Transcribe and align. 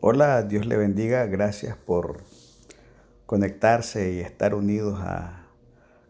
Hola, 0.00 0.44
Dios 0.44 0.64
le 0.64 0.76
bendiga. 0.76 1.26
Gracias 1.26 1.76
por 1.76 2.22
conectarse 3.26 4.12
y 4.12 4.20
estar 4.20 4.54
unidos 4.54 5.00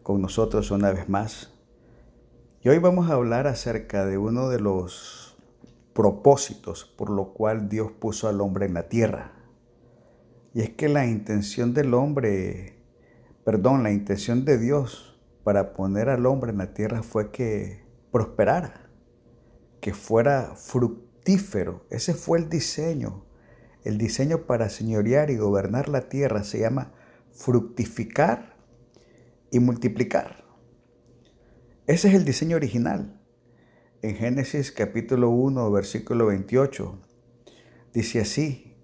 con 0.03 0.21
nosotros 0.21 0.69
una 0.69 0.91
vez 0.91 1.09
más. 1.09 1.51
Y 2.61 2.69
hoy 2.69 2.77
vamos 2.77 3.09
a 3.09 3.15
hablar 3.15 3.47
acerca 3.47 4.05
de 4.05 4.19
uno 4.19 4.47
de 4.49 4.59
los 4.59 5.35
propósitos 5.93 6.85
por 6.85 7.09
lo 7.09 7.33
cual 7.33 7.67
Dios 7.67 7.91
puso 7.91 8.27
al 8.27 8.41
hombre 8.41 8.67
en 8.67 8.75
la 8.75 8.89
tierra. 8.89 9.31
Y 10.53 10.61
es 10.61 10.69
que 10.69 10.87
la 10.87 11.07
intención 11.07 11.73
del 11.73 11.95
hombre, 11.95 12.75
perdón, 13.43 13.81
la 13.81 13.89
intención 13.89 14.45
de 14.45 14.59
Dios 14.59 15.19
para 15.43 15.73
poner 15.73 16.09
al 16.09 16.27
hombre 16.27 16.51
en 16.51 16.59
la 16.59 16.75
tierra 16.75 17.01
fue 17.01 17.31
que 17.31 17.83
prosperara, 18.11 18.87
que 19.81 19.95
fuera 19.95 20.53
fructífero. 20.55 21.87
Ese 21.89 22.13
fue 22.13 22.37
el 22.37 22.49
diseño 22.49 23.25
el 23.83 23.97
diseño 23.97 24.45
para 24.45 24.69
señorear 24.69 25.29
y 25.29 25.37
gobernar 25.37 25.89
la 25.89 26.09
tierra 26.09 26.43
se 26.43 26.59
llama 26.59 26.91
fructificar 27.31 28.57
y 29.51 29.59
multiplicar. 29.59 30.43
Ese 31.87 32.09
es 32.09 32.13
el 32.13 32.25
diseño 32.25 32.57
original. 32.57 33.19
En 34.01 34.15
Génesis 34.15 34.71
capítulo 34.71 35.29
1, 35.29 35.71
versículo 35.71 36.27
28, 36.27 36.99
dice 37.93 38.21
así, 38.21 38.77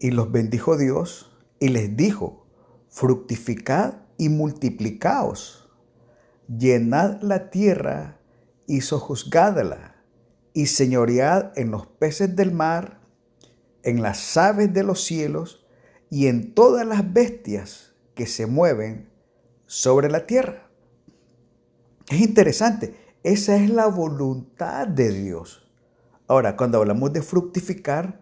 y 0.00 0.10
los 0.10 0.30
bendijo 0.30 0.76
Dios 0.76 1.30
y 1.60 1.68
les 1.68 1.96
dijo, 1.96 2.46
fructificad 2.88 4.02
y 4.16 4.28
multiplicaos, 4.28 5.70
llenad 6.48 7.20
la 7.22 7.50
tierra 7.50 8.20
y 8.66 8.80
sojuzgadla, 8.80 10.02
y 10.52 10.66
señoread 10.66 11.52
en 11.56 11.70
los 11.70 11.86
peces 11.86 12.34
del 12.34 12.52
mar, 12.52 12.97
en 13.88 14.02
las 14.02 14.36
aves 14.36 14.74
de 14.74 14.82
los 14.82 15.02
cielos 15.02 15.64
y 16.10 16.26
en 16.26 16.52
todas 16.54 16.86
las 16.86 17.10
bestias 17.10 17.94
que 18.14 18.26
se 18.26 18.46
mueven 18.46 19.08
sobre 19.64 20.10
la 20.10 20.26
tierra. 20.26 20.68
Es 22.10 22.20
interesante, 22.20 22.94
esa 23.22 23.56
es 23.56 23.70
la 23.70 23.86
voluntad 23.86 24.86
de 24.86 25.10
Dios. 25.10 25.70
Ahora, 26.26 26.54
cuando 26.54 26.76
hablamos 26.76 27.14
de 27.14 27.22
fructificar, 27.22 28.20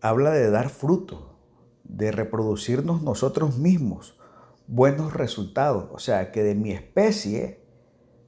habla 0.00 0.32
de 0.32 0.50
dar 0.50 0.68
fruto, 0.68 1.38
de 1.84 2.10
reproducirnos 2.10 3.02
nosotros 3.02 3.58
mismos, 3.58 4.18
buenos 4.66 5.12
resultados, 5.12 5.90
o 5.92 6.00
sea, 6.00 6.32
que 6.32 6.42
de 6.42 6.56
mi 6.56 6.72
especie 6.72 7.64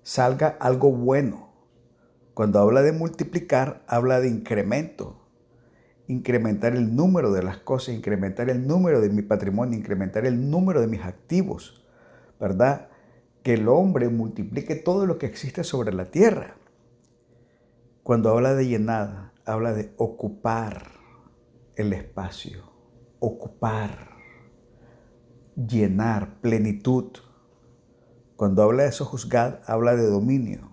salga 0.05 0.57
algo 0.61 0.93
bueno. 0.93 1.53
Cuando 2.33 2.61
habla 2.61 2.83
de 2.83 2.93
multiplicar, 2.93 3.85
habla 3.89 4.21
de 4.21 4.29
incremento, 4.29 5.24
incrementar 6.07 6.75
el 6.75 6.95
número 6.95 7.33
de 7.33 7.43
las 7.43 7.59
cosas, 7.59 7.95
incrementar 7.95 8.51
el 8.51 8.67
número 8.67 9.01
de 9.01 9.09
mi 9.11 9.23
patrimonio, 9.23 9.79
incrementar 9.79 10.27
el 10.27 10.51
número 10.51 10.81
de 10.81 10.87
mis 10.87 11.03
activos, 11.03 11.85
¿verdad? 12.39 12.89
Que 13.43 13.55
el 13.55 13.69
hombre 13.69 14.09
multiplique 14.09 14.75
todo 14.75 15.07
lo 15.07 15.19
que 15.19 15.27
existe 15.27 15.65
sobre 15.65 15.93
la 15.93 16.07
tierra. 16.07 16.57
Cuando 18.03 18.31
habla 18.31 18.55
de 18.55 18.67
llenada, 18.67 19.33
habla 19.47 19.73
de 19.73 19.95
ocupar 19.97 20.93
el 21.77 21.93
espacio, 21.93 22.71
ocupar, 23.19 24.11
llenar, 25.57 26.41
plenitud. 26.41 27.13
Cuando 28.37 28.63
habla 28.63 28.83
de 28.83 28.93
sojuzgar, 28.93 29.63
habla 29.67 29.97
de 29.97 30.07
dominio, 30.07 30.71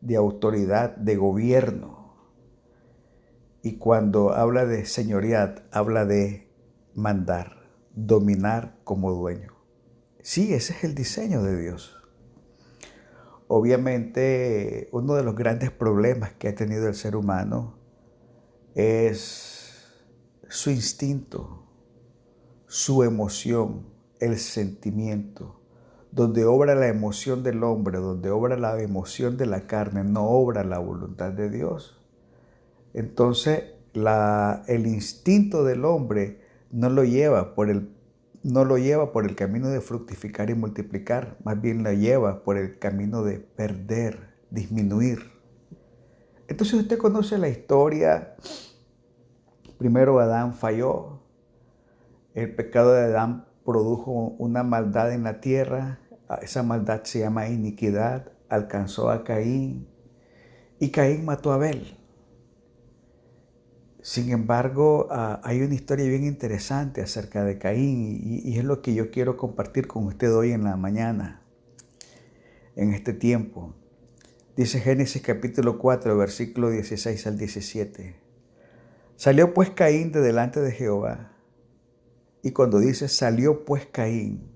de 0.00 0.16
autoridad, 0.16 0.96
de 0.96 1.16
gobierno 1.16 1.95
y 3.66 3.78
cuando 3.78 4.30
habla 4.30 4.64
de 4.64 4.86
señorías, 4.86 5.60
habla 5.72 6.04
de 6.04 6.48
mandar, 6.94 7.64
dominar 7.96 8.78
como 8.84 9.10
dueño. 9.10 9.54
Sí, 10.22 10.54
ese 10.54 10.72
es 10.72 10.84
el 10.84 10.94
diseño 10.94 11.42
de 11.42 11.60
Dios. 11.60 12.00
Obviamente, 13.48 14.88
uno 14.92 15.14
de 15.16 15.24
los 15.24 15.34
grandes 15.34 15.72
problemas 15.72 16.32
que 16.34 16.46
ha 16.46 16.54
tenido 16.54 16.86
el 16.86 16.94
ser 16.94 17.16
humano 17.16 17.76
es 18.76 19.82
su 20.48 20.70
instinto, 20.70 21.66
su 22.68 23.02
emoción, 23.02 23.88
el 24.20 24.38
sentimiento. 24.38 25.60
Donde 26.12 26.44
obra 26.44 26.76
la 26.76 26.86
emoción 26.86 27.42
del 27.42 27.64
hombre, 27.64 27.98
donde 27.98 28.30
obra 28.30 28.56
la 28.56 28.80
emoción 28.80 29.36
de 29.36 29.46
la 29.46 29.66
carne, 29.66 30.04
no 30.04 30.22
obra 30.28 30.62
la 30.62 30.78
voluntad 30.78 31.32
de 31.32 31.50
Dios. 31.50 31.95
Entonces, 32.96 33.62
el 33.94 34.86
instinto 34.86 35.64
del 35.64 35.84
hombre 35.84 36.40
no 36.70 36.88
lo 36.88 37.04
lleva 37.04 37.54
por 37.54 37.70
el 37.70 37.94
no 38.42 38.64
lo 38.64 38.78
lleva 38.78 39.12
por 39.12 39.24
el 39.24 39.34
camino 39.34 39.68
de 39.70 39.80
fructificar 39.80 40.50
y 40.50 40.54
multiplicar, 40.54 41.36
más 41.42 41.60
bien 41.60 41.82
lo 41.82 41.92
lleva 41.92 42.44
por 42.44 42.56
el 42.56 42.78
camino 42.78 43.24
de 43.24 43.40
perder, 43.40 44.34
disminuir. 44.50 45.32
Entonces 46.46 46.74
usted 46.74 46.96
conoce 46.96 47.38
la 47.38 47.48
historia. 47.48 48.36
Primero 49.78 50.20
Adán 50.20 50.54
falló. 50.54 51.22
El 52.34 52.54
pecado 52.54 52.92
de 52.92 53.06
Adán 53.06 53.46
produjo 53.64 54.12
una 54.38 54.62
maldad 54.62 55.12
en 55.12 55.24
la 55.24 55.40
tierra. 55.40 55.98
Esa 56.40 56.62
maldad 56.62 57.02
se 57.02 57.18
llama 57.18 57.48
iniquidad. 57.48 58.30
Alcanzó 58.48 59.10
a 59.10 59.24
Caín. 59.24 59.88
Y 60.78 60.90
Caín 60.90 61.24
mató 61.24 61.50
a 61.50 61.56
Abel. 61.56 61.96
Sin 64.06 64.30
embargo, 64.30 65.08
ah, 65.10 65.40
hay 65.42 65.62
una 65.62 65.74
historia 65.74 66.06
bien 66.06 66.22
interesante 66.22 67.02
acerca 67.02 67.42
de 67.42 67.58
Caín 67.58 68.20
y, 68.44 68.56
es 68.56 68.64
lo 68.64 68.80
que 68.80 68.94
yo 68.94 69.10
quiero 69.10 69.36
compartir 69.36 69.88
con 69.88 70.06
usted 70.06 70.32
hoy 70.32 70.52
en 70.52 70.62
la 70.62 70.76
mañana, 70.76 71.42
en 72.76 72.92
este 72.92 73.12
tiempo. 73.12 73.74
Dice 74.54 74.78
Génesis 74.78 75.22
capítulo 75.22 75.80
4, 75.80 76.16
versículo 76.16 76.70
16 76.70 77.26
al 77.26 77.36
17. 77.36 78.14
Salió 79.16 79.52
pues 79.52 79.70
Caín 79.70 80.12
de 80.12 80.20
delante 80.20 80.60
de 80.60 80.70
Jehová. 80.70 81.32
Y 82.44 82.52
cuando 82.52 82.78
dice 82.78 83.08
salió 83.08 83.64
pues 83.64 83.86
Caín, 83.86 84.48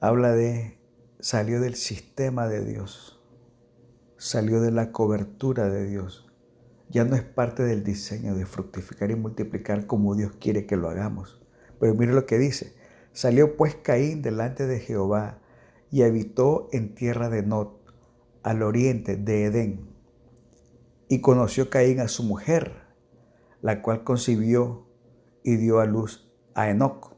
habla 0.00 0.32
de 0.32 0.80
salió 1.20 1.60
del 1.60 1.76
sistema 1.76 2.48
de 2.48 2.64
Dios, 2.64 3.22
salió 4.16 4.60
de 4.60 4.72
la 4.72 4.90
cobertura 4.90 5.68
de 5.70 5.86
Dios 5.86 6.25
ya 6.88 7.04
no 7.04 7.16
es 7.16 7.22
parte 7.22 7.64
del 7.64 7.82
diseño 7.82 8.34
de 8.34 8.46
fructificar 8.46 9.10
y 9.10 9.16
multiplicar 9.16 9.86
como 9.86 10.14
Dios 10.14 10.32
quiere 10.38 10.66
que 10.66 10.76
lo 10.76 10.88
hagamos. 10.88 11.40
Pero 11.80 11.94
mire 11.94 12.12
lo 12.12 12.26
que 12.26 12.38
dice. 12.38 12.74
Salió 13.12 13.56
pues 13.56 13.74
Caín 13.74 14.22
delante 14.22 14.66
de 14.66 14.78
Jehová 14.78 15.40
y 15.90 16.02
habitó 16.02 16.68
en 16.72 16.94
tierra 16.94 17.28
de 17.28 17.42
Not, 17.42 17.80
al 18.42 18.62
oriente 18.62 19.16
de 19.16 19.44
Edén. 19.44 19.90
Y 21.08 21.20
conoció 21.20 21.70
Caín 21.70 22.00
a 22.00 22.08
su 22.08 22.22
mujer, 22.22 22.72
la 23.62 23.82
cual 23.82 24.04
concibió 24.04 24.86
y 25.42 25.56
dio 25.56 25.80
a 25.80 25.86
luz 25.86 26.30
a 26.54 26.70
Enoc. 26.70 27.14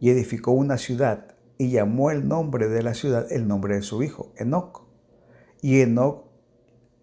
Y 0.00 0.10
edificó 0.10 0.52
una 0.52 0.76
ciudad 0.76 1.36
y 1.56 1.70
llamó 1.70 2.10
el 2.10 2.26
nombre 2.26 2.68
de 2.68 2.82
la 2.82 2.94
ciudad 2.94 3.30
el 3.30 3.46
nombre 3.46 3.76
de 3.76 3.82
su 3.82 4.02
hijo, 4.02 4.32
Enoc. 4.36 4.82
Y 5.60 5.80
Enoc 5.80 6.31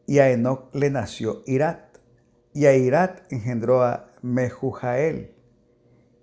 y 0.09 0.17
a 0.17 0.31
Enoc 0.31 0.73
le 0.73 0.89
nació 0.89 1.43
Irat, 1.45 1.99
y 2.51 2.65
a 2.65 2.75
Irat 2.75 3.31
engendró 3.31 3.83
a 3.83 4.09
Mehujael, 4.23 5.35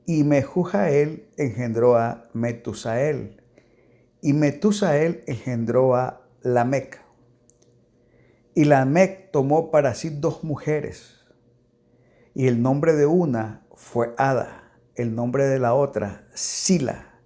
y 0.05 0.25
Mehujael 0.25 1.29
engendró 1.37 1.95
a 1.95 2.29
Metusael, 2.33 3.41
y 4.21 4.33
Metusael 4.33 5.23
engendró 5.29 5.95
a 5.95 6.27
Lamec. 6.43 7.01
Y 8.57 8.65
Lamec 8.65 9.31
tomó 9.31 9.71
para 9.71 9.95
sí 9.95 10.11
dos 10.11 10.43
mujeres, 10.43 11.25
y 12.35 12.49
el 12.49 12.63
nombre 12.63 12.93
de 12.93 13.07
una 13.07 13.69
fue 13.77 14.15
Ada, 14.19 14.81
el 14.97 15.15
nombre 15.15 15.45
de 15.45 15.61
la 15.61 15.75
otra 15.75 16.27
Sila. 16.35 17.21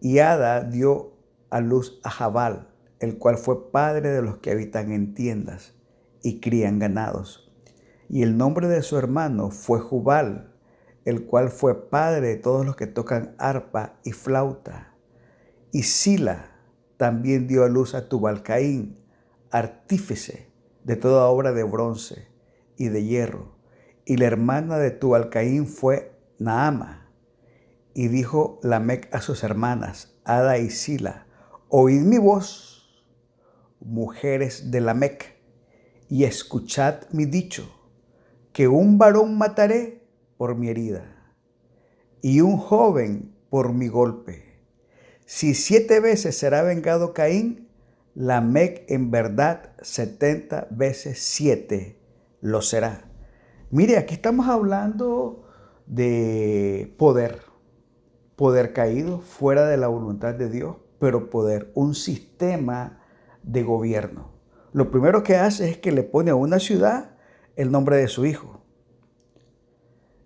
Y 0.00 0.20
Ada 0.20 0.62
dio 0.62 1.18
a 1.50 1.60
luz 1.60 2.00
a 2.02 2.08
Jabal, 2.08 2.66
el 3.00 3.18
cual 3.18 3.36
fue 3.36 3.70
padre 3.70 4.10
de 4.10 4.22
los 4.22 4.38
que 4.38 4.50
habitan 4.50 4.92
en 4.92 5.14
tiendas 5.14 5.74
y 6.22 6.40
crían 6.40 6.78
ganados. 6.78 7.52
Y 8.08 8.22
el 8.22 8.36
nombre 8.36 8.68
de 8.68 8.82
su 8.82 8.96
hermano 8.96 9.50
fue 9.50 9.80
Jubal, 9.80 10.52
el 11.04 11.26
cual 11.26 11.50
fue 11.50 11.88
padre 11.88 12.28
de 12.28 12.36
todos 12.36 12.64
los 12.64 12.76
que 12.76 12.86
tocan 12.86 13.34
arpa 13.38 13.98
y 14.04 14.12
flauta. 14.12 14.94
Y 15.72 15.82
Sila 15.82 16.52
también 16.96 17.46
dio 17.46 17.64
a 17.64 17.68
luz 17.68 17.94
a 17.94 18.08
Tubalcaín, 18.08 18.96
artífice 19.50 20.50
de 20.84 20.96
toda 20.96 21.26
obra 21.26 21.52
de 21.52 21.64
bronce 21.64 22.28
y 22.76 22.88
de 22.88 23.04
hierro. 23.04 23.56
Y 24.04 24.16
la 24.16 24.26
hermana 24.26 24.78
de 24.78 24.90
Tubalcaín 24.90 25.66
fue 25.66 26.12
Naama. 26.38 27.10
Y 27.92 28.08
dijo 28.08 28.60
Lamec 28.62 29.12
a 29.14 29.20
sus 29.20 29.42
hermanas, 29.42 30.16
Ada 30.24 30.58
y 30.58 30.70
Sila, 30.70 31.26
oíd 31.68 32.02
mi 32.02 32.18
voz 32.18 32.75
mujeres 33.86 34.70
de 34.70 34.80
Lamec, 34.80 35.36
y 36.08 36.24
escuchad 36.24 37.02
mi 37.12 37.24
dicho, 37.24 37.72
que 38.52 38.68
un 38.68 38.98
varón 38.98 39.38
mataré 39.38 40.06
por 40.36 40.54
mi 40.56 40.68
herida 40.68 41.34
y 42.22 42.40
un 42.40 42.56
joven 42.56 43.34
por 43.50 43.72
mi 43.72 43.88
golpe. 43.88 44.44
Si 45.24 45.54
siete 45.54 46.00
veces 46.00 46.36
será 46.36 46.62
vengado 46.62 47.12
Caín, 47.12 47.68
Lamec 48.14 48.90
en 48.90 49.10
verdad 49.10 49.72
setenta 49.82 50.68
veces 50.70 51.18
siete 51.20 52.00
lo 52.40 52.62
será. 52.62 53.10
Mire, 53.70 53.98
aquí 53.98 54.14
estamos 54.14 54.48
hablando 54.48 55.48
de 55.86 56.94
poder, 56.96 57.42
poder 58.36 58.72
caído 58.72 59.20
fuera 59.20 59.66
de 59.66 59.76
la 59.76 59.88
voluntad 59.88 60.34
de 60.34 60.48
Dios, 60.48 60.76
pero 60.98 61.28
poder, 61.30 61.72
un 61.74 61.94
sistema 61.94 63.02
de 63.46 63.62
gobierno. 63.62 64.32
Lo 64.72 64.90
primero 64.90 65.22
que 65.22 65.36
hace 65.36 65.70
es 65.70 65.78
que 65.78 65.92
le 65.92 66.02
pone 66.02 66.30
a 66.30 66.34
una 66.34 66.58
ciudad 66.58 67.16
el 67.54 67.72
nombre 67.72 67.96
de 67.96 68.08
su 68.08 68.26
hijo. 68.26 68.60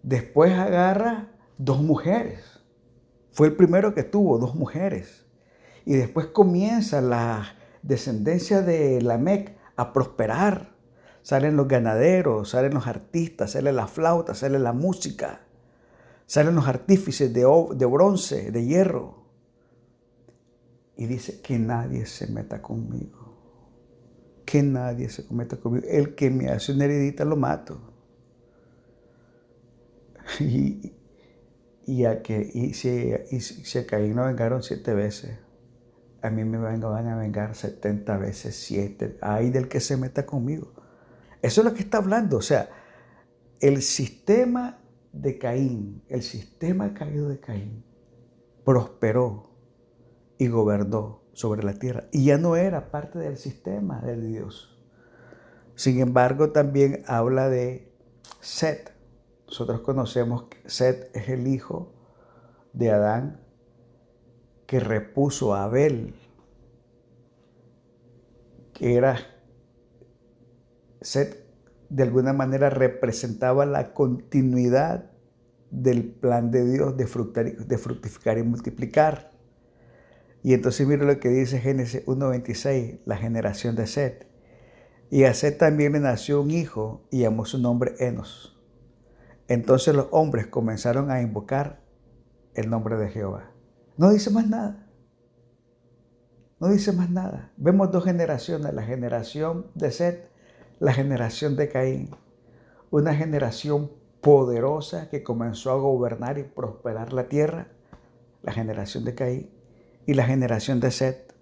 Después 0.02 0.52
agarra 0.52 1.28
dos 1.58 1.81
mujeres. 1.81 2.61
Fue 3.31 3.46
el 3.46 3.55
primero 3.55 3.94
que 3.94 4.02
tuvo 4.02 4.38
dos 4.38 4.56
mujeres. 4.56 5.26
Y 5.84 5.94
después 5.94 6.26
comienza 6.26 7.00
la 7.00 7.55
descendencia 7.82 8.62
de 8.62 9.00
Lamec 9.02 9.56
a 9.76 9.93
prosperar. 9.93 10.75
Salen 11.23 11.56
los 11.56 11.69
ganaderos, 11.69 12.50
salen 12.50 12.75
los 12.75 12.87
artistas, 12.87 13.52
sale 13.52 13.73
la 13.73 13.87
flauta, 13.87 14.34
sale 14.34 14.58
la 14.58 14.73
música, 14.73 15.43
salen 16.26 16.55
los 16.55 16.66
artífices 16.66 17.32
de, 17.32 17.43
de 17.76 17.87
bronce, 17.87 18.50
de 18.50 18.64
hierro. 18.64 19.19
Y 21.00 21.06
dice 21.06 21.41
que 21.41 21.58
nadie 21.58 22.06
se 22.06 22.29
meta 22.29 22.62
conmigo 22.62 23.31
que 24.50 24.64
nadie 24.64 25.08
se 25.08 25.25
cometa 25.25 25.56
conmigo. 25.58 25.87
El 25.88 26.17
que 26.17 26.29
me 26.29 26.49
hace 26.49 26.73
una 26.73 26.85
heredita 26.85 27.25
lo 27.25 27.37
mato. 27.37 27.81
Y, 30.38 30.93
y 31.87 32.05
a 32.05 32.23
que 32.23 32.49
y 32.55 32.73
si, 32.75 32.88
y 32.88 33.79
a 33.79 33.87
Caín 33.87 34.14
lo 34.14 34.25
vengaron 34.25 34.62
siete 34.62 34.94
veces, 34.94 35.38
a 36.23 36.31
mí 36.31 36.44
me 36.44 36.56
van, 36.58 36.85
a 36.85 37.17
vengar 37.17 37.56
setenta 37.56 38.17
veces 38.17 38.55
siete. 38.55 39.19
Ay 39.20 39.50
del 39.50 39.69
que 39.69 39.81
se 39.81 39.97
meta 39.97 40.26
conmigo. 40.26 40.73
Eso 41.43 41.62
es 41.62 41.64
lo 41.64 41.75
que 41.75 41.82
está 41.82 41.99
hablando. 41.99 42.37
O 42.37 42.43
sea, 42.43 42.69
el 43.61 43.82
sistema 43.82 44.79
de 45.12 45.38
Caín, 45.38 46.02
el 46.08 46.23
sistema 46.23 46.94
caído 46.94 47.29
de 47.29 47.41
Caín, 47.41 47.85
prosperó 48.64 49.50
y 50.40 50.48
gobernó 50.48 51.20
sobre 51.34 51.62
la 51.62 51.75
tierra 51.75 52.08
y 52.12 52.25
ya 52.25 52.38
no 52.38 52.56
era 52.56 52.90
parte 52.90 53.19
del 53.19 53.37
sistema 53.37 54.00
de 54.00 54.19
Dios. 54.19 54.75
Sin 55.75 56.00
embargo, 56.00 56.50
también 56.50 57.02
habla 57.06 57.50
de 57.50 57.92
Set. 58.40 58.94
Nosotros 59.46 59.82
conocemos 59.82 60.44
que 60.44 60.69
Set 60.69 61.14
es 61.14 61.28
el 61.28 61.46
hijo 61.46 61.92
de 62.72 62.90
Adán 62.90 63.42
que 64.66 64.81
repuso 64.81 65.54
a 65.54 65.64
Abel, 65.64 66.14
que 68.72 68.94
era 68.94 69.19
Set 71.02 71.46
de 71.90 72.02
alguna 72.02 72.32
manera 72.32 72.70
representaba 72.70 73.66
la 73.66 73.92
continuidad 73.92 75.10
del 75.70 76.10
plan 76.12 76.50
de 76.50 76.64
Dios 76.64 76.96
de 76.96 77.06
fructificar 77.06 78.38
y 78.38 78.42
multiplicar. 78.42 79.30
Y 80.42 80.54
entonces 80.54 80.87
mire 80.87 81.04
lo 81.04 81.20
que 81.20 81.28
dice 81.28 81.58
Génesis 81.58 82.04
1.26, 82.06 83.00
la 83.04 83.16
generación 83.16 83.76
de 83.76 83.87
Set. 83.87 84.26
Y 85.10 85.25
a 85.25 85.34
Set 85.34 85.58
también 85.58 85.92
le 85.92 86.00
nació 86.00 86.40
un 86.40 86.50
hijo 86.50 87.06
y 87.10 87.20
llamó 87.20 87.44
su 87.44 87.58
nombre 87.58 87.94
Enos. 87.98 88.58
Entonces 89.48 89.94
los 89.94 90.06
hombres 90.12 90.46
comenzaron 90.46 91.10
a 91.10 91.20
invocar 91.20 91.82
el 92.54 92.70
nombre 92.70 92.96
de 92.96 93.08
Jehová. 93.08 93.50
No 93.96 94.10
dice 94.10 94.31
más 94.31 94.48
nada. 94.48 94.87
No 96.58 96.69
dice 96.69 96.92
más 96.92 97.10
nada. 97.10 97.52
Vemos 97.56 97.90
dos 97.90 98.04
generaciones, 98.04 98.72
la 98.72 98.82
generación 98.82 99.66
de 99.75 99.90
Set, 99.90 100.31
la 100.78 100.92
generación 100.92 101.56
de 101.56 101.69
Caín. 101.69 102.10
Una 102.90 103.14
generación 103.14 103.90
poderosa 104.20 105.10
que 105.10 105.22
comenzó 105.22 105.70
a 105.70 105.76
gobernar 105.76 106.38
y 106.38 106.44
prosperar 106.44 107.12
la 107.12 107.28
tierra, 107.28 107.69
la 108.42 108.52
generación 108.52 109.04
de 109.04 109.14
Caín 109.14 109.60
y 110.11 110.15
la 110.15 110.25
generación 110.25 110.81
de 110.81 110.91
Set, 110.91 111.33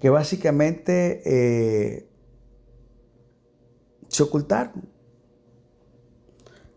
que 0.00 0.10
básicamente 0.10 1.22
eh, 1.24 2.10
se 4.08 4.22
ocultaron. 4.22 4.90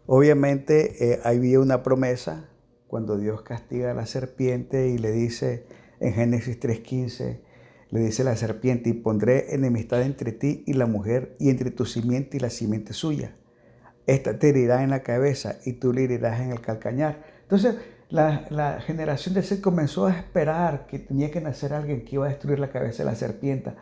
Obviamente 0.06 1.12
eh, 1.12 1.20
había 1.26 1.60
una 1.60 1.84
promesa 1.84 2.50
cuando 2.88 3.18
Dios 3.18 3.42
castiga 3.42 3.92
a 3.92 3.94
la 3.94 4.06
serpiente 4.06 4.88
y 4.88 4.98
le 4.98 5.12
dice 5.12 5.66
en 6.00 6.14
Génesis 6.14 6.58
3.15, 6.58 7.42
le 7.90 8.00
dice 8.00 8.24
la 8.24 8.38
serpiente, 8.38 8.92
y 8.92 8.94
pondré 8.94 9.54
enemistad 9.54 10.04
entre 10.04 10.32
ti 10.32 10.64
y 10.66 10.72
la 10.72 10.86
mujer, 10.86 11.36
y 11.38 11.50
entre 11.50 11.70
tu 11.72 11.86
simiente 11.86 12.38
y 12.38 12.40
la 12.40 12.50
simiente 12.50 12.94
suya. 12.94 13.36
Esta 14.08 14.40
te 14.40 14.50
herirá 14.50 14.84
en 14.84 14.90
la 14.90 15.04
cabeza 15.04 15.60
y 15.66 15.74
tú 15.74 15.92
le 15.92 16.06
herirás 16.06 16.40
en 16.40 16.52
el 16.52 16.62
calcañar. 16.62 17.26
Entonces, 17.42 17.76
la, 18.12 18.81
generación 18.81 19.34
de 19.36 19.42
Seth 19.42 19.62
comenzó 19.62 20.06
a 20.06 20.12
esperar 20.12 20.86
que 20.86 21.00
tenía 21.00 21.31
que 21.31 21.42
nacer 21.42 21.74
alguien 21.74 22.04
que 22.04 22.16
iba 22.16 22.25
a 22.25 22.30
destruir 22.30 22.60
la 22.60 22.69
cabeza 22.69 23.04
de 23.04 23.10
la 23.10 23.16
serpiente 23.16 23.74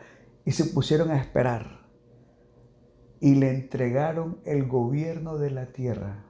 y 0.45 0.51
se 0.51 0.65
pusieron 0.65 1.09
a 1.11 1.17
esperar 1.17 1.87
y 3.19 3.35
le 3.35 3.49
entregaron 3.49 4.39
el 4.45 4.67
gobierno 4.67 5.37
de 5.37 5.51
la 5.51 5.73
tierra 5.73 6.25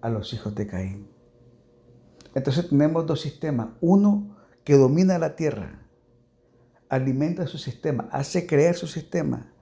a 0.00 0.10
los 0.10 0.32
hijos 0.32 0.54
de 0.54 0.66
Caín. 0.66 1.10
Entonces 2.34 2.68
tenemos 2.68 3.06
dos 3.06 3.20
sistemas. 3.20 3.70
Uno 3.80 4.36
que 4.62 4.76
domina 4.76 5.18
la 5.18 5.34
tierra, 5.34 5.86
alimenta 6.88 7.46
su 7.46 7.58
sistema, 7.58 8.08
hace 8.12 8.46
creer 8.46 8.74
su 8.74 8.86
sistema, 8.86 9.52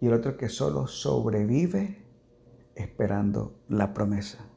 y 0.00 0.06
el 0.06 0.12
otro 0.12 0.36
que 0.36 0.48
solo 0.48 0.86
sobrevive 0.86 2.04
esperando 2.74 3.60
la 3.68 3.94
promesa. 3.94 4.51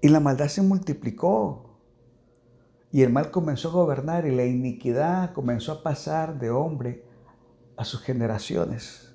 Y 0.00 0.08
la 0.08 0.20
maldad 0.20 0.48
se 0.48 0.62
multiplicó. 0.62 1.78
Y 2.92 3.02
el 3.02 3.10
mal 3.10 3.30
comenzó 3.30 3.68
a 3.68 3.72
gobernar 3.72 4.26
y 4.26 4.34
la 4.34 4.44
iniquidad 4.44 5.32
comenzó 5.32 5.72
a 5.72 5.82
pasar 5.82 6.38
de 6.38 6.50
hombre 6.50 7.04
a 7.76 7.84
sus 7.84 8.02
generaciones. 8.02 9.14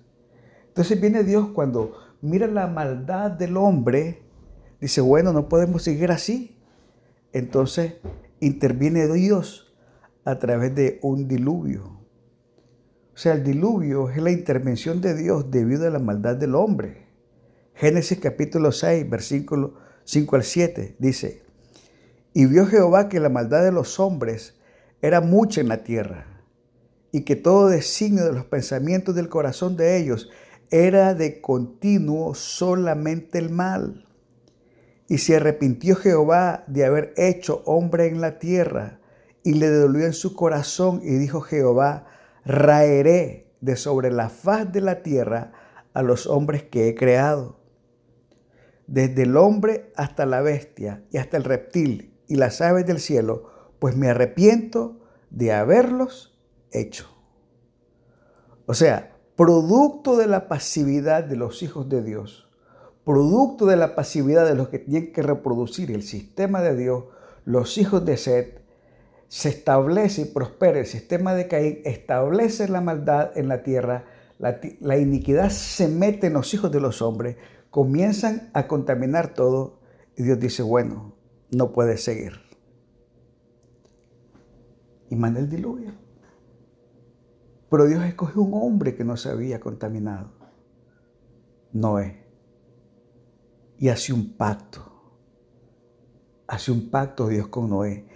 Entonces 0.68 1.00
viene 1.00 1.24
Dios 1.24 1.50
cuando 1.54 1.94
mira 2.22 2.48
la 2.48 2.68
maldad 2.68 3.32
del 3.32 3.58
hombre, 3.58 4.24
dice, 4.80 5.02
bueno, 5.02 5.34
no 5.34 5.50
podemos 5.50 5.84
seguir 5.84 6.12
así. 6.12 6.58
Entonces 7.34 7.96
interviene 8.40 9.12
Dios 9.12 9.76
a 10.24 10.40
través 10.40 10.74
de 10.74 11.00
un 11.02 11.28
diluvio. 11.28 12.00
O 13.14 13.18
sea, 13.18 13.34
el 13.34 13.44
diluvio 13.44 14.10
es 14.10 14.22
la 14.22 14.32
intervención 14.32 15.02
de 15.02 15.16
Dios 15.16 15.50
debido 15.52 15.88
a 15.88 15.90
la 15.90 16.00
maldad 16.00 16.36
del 16.36 16.56
hombre. 16.56 17.08
Génesis 17.74 18.20
capítulo 18.20 18.72
6, 18.72 19.10
versículo 19.10 19.85
5 20.06 20.36
al 20.36 20.44
7 20.44 20.96
dice, 21.00 21.42
y 22.32 22.46
vio 22.46 22.68
Jehová 22.68 23.10
que 23.10 23.20
la 23.20 23.30
maldad 23.30 23.64
de 23.64 23.72
los 23.72 24.00
hombres 24.00 24.54
era 25.02 25.20
mucha 25.20 25.62
en 25.62 25.68
la 25.68 25.84
tierra, 25.84 26.44
y 27.12 27.22
que 27.22 27.36
todo 27.36 27.70
designio 27.70 28.24
de 28.24 28.34
los 28.34 28.46
pensamientos 28.46 29.16
del 29.16 29.30
corazón 29.30 29.76
de 29.78 29.98
ellos 29.98 30.30
era 30.70 31.16
de 31.16 31.42
continuo 31.42 32.36
solamente 32.36 33.40
el 33.40 33.50
mal. 33.50 34.06
Y 35.08 35.18
se 35.18 35.38
arrepintió 35.38 35.96
Jehová 35.96 36.64
de 36.68 36.86
haber 36.86 37.14
hecho 37.18 37.64
hombre 37.66 38.06
en 38.08 38.22
la 38.22 38.38
tierra, 38.38 39.00
y 39.44 39.54
le 39.54 39.70
dolió 39.70 40.06
en 40.06 40.14
su 40.14 40.36
corazón, 40.36 41.02
y 41.04 41.16
dijo 41.16 41.42
Jehová, 41.42 42.06
raeré 42.46 43.48
de 43.60 43.76
sobre 43.76 44.12
la 44.12 44.30
faz 44.30 44.72
de 44.72 44.82
la 44.82 45.02
tierra 45.02 45.52
a 45.94 46.04
los 46.04 46.28
hombres 46.28 46.62
que 46.64 46.90
he 46.90 46.96
creado 46.96 47.65
desde 48.88 49.24
el 49.24 49.38
hombre 49.38 49.92
hasta 49.96 50.26
la 50.26 50.42
bestia 50.42 51.04
y 51.12 51.18
hasta 51.18 51.38
el 51.38 51.44
reptil 51.44 52.14
y 52.28 52.36
las 52.36 52.62
aves 52.62 52.86
del 52.86 53.00
cielo, 53.00 53.50
pues 53.80 53.96
me 53.96 54.10
arrepiento 54.10 55.00
de 55.30 55.54
haberlos 55.54 56.38
hecho. 56.72 57.08
O 58.66 58.74
sea, 58.74 59.16
producto 59.36 60.18
de 60.18 60.28
la 60.28 60.48
pasividad 60.48 61.24
de 61.24 61.36
los 61.36 61.62
hijos 61.62 61.90
de 61.90 62.02
Dios, 62.02 62.50
producto 63.04 63.66
de 63.66 63.76
la 63.76 63.96
pasividad 63.96 64.46
de 64.48 64.56
los 64.56 64.70
que 64.70 64.80
tienen 64.80 65.12
que 65.12 65.22
reproducir 65.22 65.92
el 65.92 66.04
sistema 66.04 66.62
de 66.62 66.76
Dios, 66.76 67.06
los 67.44 67.78
hijos 67.78 68.06
de 68.06 68.18
Seth, 68.18 68.62
se 69.28 69.50
establece 69.50 70.22
y 70.22 70.26
prospera 70.26 70.80
el 70.80 70.86
sistema 70.86 71.34
de 71.34 71.48
Caín, 71.48 71.82
establece 71.84 72.68
la 72.68 72.82
maldad 72.82 73.38
en 73.38 73.48
la 73.48 73.64
tierra, 73.64 74.06
la, 74.40 74.60
la 74.80 74.98
iniquidad 74.98 75.50
se 75.50 75.88
mete 75.88 76.28
en 76.28 76.34
los 76.34 76.54
hijos 76.54 76.72
de 76.72 76.80
los 76.80 77.02
hombres, 77.02 77.38
comienzan 77.76 78.52
a 78.54 78.70
contaminar 78.70 79.34
todo 79.34 79.82
y 80.16 80.24
Dios 80.24 80.40
dice, 80.40 80.64
bueno, 80.64 81.18
no 81.52 81.74
puede 81.74 81.98
seguir. 81.98 82.32
Y 85.10 85.18
manda 85.18 85.42
el 85.42 85.50
diluvio. 85.50 85.92
Pero 87.70 87.86
Dios 87.86 88.06
escogió 88.06 88.44
un 88.44 88.54
hombre 88.54 88.96
que 88.96 89.04
no 89.04 89.18
se 89.18 89.28
había 89.28 89.60
contaminado. 89.60 90.32
Noé. 91.74 92.24
y 93.78 93.90
hace 93.90 94.14
un 94.14 94.38
pacto. 94.38 95.12
Hace 96.48 96.72
un 96.72 96.90
pacto 96.90 97.28
Dios 97.28 97.50
con 97.50 97.70
Noé. 97.70 98.08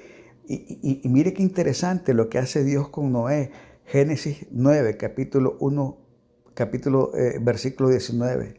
Y, 0.47 1.01
mire 1.09 1.33
qué 1.33 1.43
interesante 1.43 2.13
lo 2.13 2.29
que 2.29 2.37
hace 2.37 2.63
Dios 2.63 2.87
con 2.87 3.11
Noé. 3.11 3.51
Génesis 3.83 4.47
9, 4.51 4.95
capítulo 4.95 5.57
1, 5.59 5.97
capítulo, 6.53 7.13
eh, 7.13 7.39
versículo 7.41 7.89
19. 7.89 8.58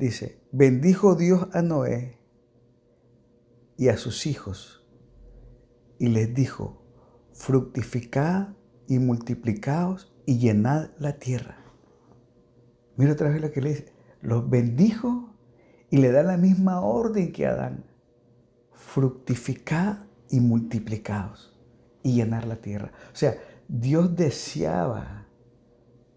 Dice, 0.00 0.40
bendijo 0.50 1.14
Dios 1.14 1.48
a 1.52 1.60
Noé 1.60 2.16
y 3.76 3.88
a 3.88 3.98
sus 3.98 4.26
hijos 4.26 4.82
y 5.98 6.08
les 6.08 6.34
dijo, 6.34 6.82
fructificad 7.34 8.54
y 8.88 8.98
multiplicaos 8.98 10.10
y 10.24 10.38
llenad 10.38 10.88
la 10.98 11.18
tierra. 11.18 11.58
Mira 12.96 13.12
otra 13.12 13.28
vez 13.28 13.42
lo 13.42 13.52
que 13.52 13.60
le 13.60 13.68
dice, 13.68 13.92
los 14.22 14.48
bendijo 14.48 15.34
y 15.90 15.98
le 15.98 16.12
da 16.12 16.22
la 16.22 16.38
misma 16.38 16.80
orden 16.80 17.30
que 17.30 17.46
Adán, 17.46 17.84
fructificad 18.72 20.06
y 20.30 20.40
multiplicaos 20.40 21.60
y 22.02 22.14
llenar 22.14 22.46
la 22.46 22.56
tierra. 22.56 22.90
O 23.12 23.16
sea, 23.16 23.34
Dios 23.68 24.16
deseaba 24.16 25.26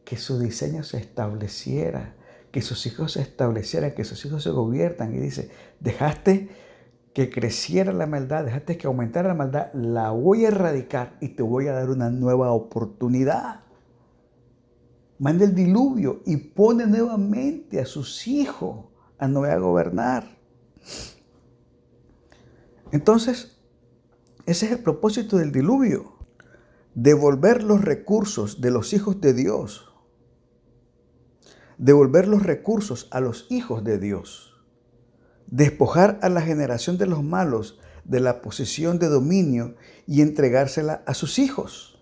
que 0.06 0.16
su 0.16 0.40
diseño 0.40 0.84
se 0.84 1.00
estableciera, 1.00 2.16
que 2.54 2.62
sus 2.62 2.86
hijos 2.86 3.14
se 3.14 3.22
establecieran, 3.22 3.96
que 3.96 4.04
sus 4.04 4.24
hijos 4.26 4.44
se 4.44 4.52
gobiernan. 4.52 5.12
Y 5.16 5.18
dice, 5.18 5.50
dejaste 5.80 6.50
que 7.12 7.32
creciera 7.32 7.92
la 7.92 8.06
maldad, 8.06 8.46
dejaste 8.46 8.78
que 8.78 8.86
aumentara 8.86 9.30
la 9.30 9.34
maldad, 9.34 9.74
la 9.74 10.12
voy 10.12 10.46
a 10.46 10.50
erradicar 10.50 11.18
y 11.20 11.30
te 11.30 11.42
voy 11.42 11.68
a 11.68 11.74
dar 11.74 11.90
una 11.90 12.12
nueva 12.12 12.52
oportunidad. 12.52 13.62
Manda 15.18 15.46
el 15.46 15.56
diluvio 15.56 16.22
y 16.28 16.38
pone 16.38 16.86
nuevamente 16.86 17.82
a 17.82 17.88
sus 17.88 18.28
hijos 18.28 18.86
a 19.18 19.28
Noé 19.28 19.50
a 19.50 19.58
gobernar. 19.58 20.38
Entonces, 22.92 23.58
ese 24.46 24.68
es 24.68 24.72
el 24.74 24.84
propósito 24.84 25.38
del 25.38 25.52
diluvio, 25.52 26.20
devolver 26.94 27.64
los 27.64 27.82
recursos 27.82 28.62
de 28.62 28.70
los 28.70 28.94
hijos 28.94 29.20
de 29.22 29.34
Dios, 29.34 29.93
devolver 31.78 32.28
los 32.28 32.44
recursos 32.44 33.08
a 33.12 33.20
los 33.20 33.48
hijos 33.50 33.84
de 33.84 34.00
Dios, 34.00 34.62
despojar 35.48 36.20
a 36.22 36.30
la 36.30 36.42
generación 36.42 36.98
de 36.98 37.08
los 37.08 37.24
malos 37.24 37.80
de 38.04 38.20
la 38.20 38.42
posición 38.42 39.00
de 39.00 39.08
dominio 39.08 39.76
y 40.08 40.22
entregársela 40.22 41.04
a 41.06 41.14
sus 41.14 41.40
hijos. 41.40 42.02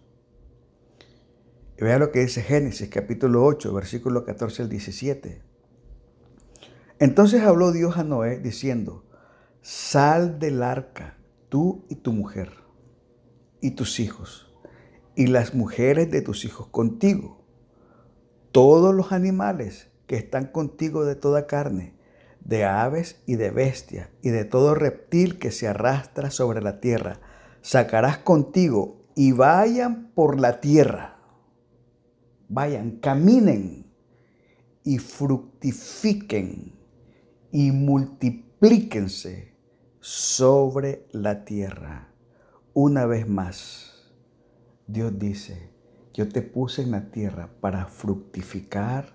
Vea 1.80 1.98
lo 1.98 2.12
que 2.12 2.20
dice 2.20 2.44
Génesis 2.44 2.90
capítulo 2.90 3.44
8, 3.44 3.74
versículo 3.74 4.24
14 4.24 4.63
al 4.63 4.70
17. 4.70 5.42
Entonces 7.00 7.42
habló 7.42 7.72
Dios 7.72 7.98
a 7.98 8.04
Noé 8.04 8.38
diciendo, 8.38 9.04
sal 9.63 10.38
del 10.38 10.62
arca 10.62 11.18
tú 11.50 11.86
y 11.90 11.96
tu 11.96 12.13
mujer, 12.13 12.51
y 13.60 13.72
tus 13.72 14.00
hijos, 14.00 14.54
y 15.16 15.28
las 15.28 15.56
mujeres 15.56 16.12
de 16.12 16.22
tus 16.22 16.46
hijos 16.46 16.68
contigo, 16.68 17.41
todos 18.51 18.93
los 18.93 19.12
animales 19.12 19.89
que 20.08 20.17
están 20.17 20.48
contigo 20.48 21.05
de 21.05 21.15
toda 21.15 21.48
carne, 21.48 21.93
de 22.43 22.65
aves 22.65 23.22
y 23.25 23.36
de 23.36 23.51
bestias, 23.51 24.10
y 24.22 24.29
de 24.29 24.46
todo 24.46 24.75
reptil 24.75 25.39
que 25.39 25.51
se 25.51 25.67
arrastra 25.67 26.31
sobre 26.31 26.62
la 26.62 26.79
tierra, 26.79 27.20
sacarás 27.62 28.17
contigo 28.17 29.05
y 29.15 29.31
vayan 29.31 30.12
por 30.13 30.39
la 30.39 30.60
tierra. 30.60 31.17
Vayan, 32.50 32.98
caminen 32.98 33.91
y 34.84 34.98
fructifiquen 34.98 36.74
y 37.51 37.72
multiplíquense 37.72 39.55
sobre 40.00 41.08
la 41.12 41.46
tierra. 41.46 42.10
Una 42.74 43.05
vez 43.05 43.27
más, 43.27 44.12
Dios 44.88 45.17
dice, 45.17 45.71
yo 46.13 46.27
te 46.30 46.41
puse 46.41 46.82
en 46.82 46.91
la 46.91 47.12
tierra 47.12 47.50
para 47.60 47.86
fructificar 47.86 49.13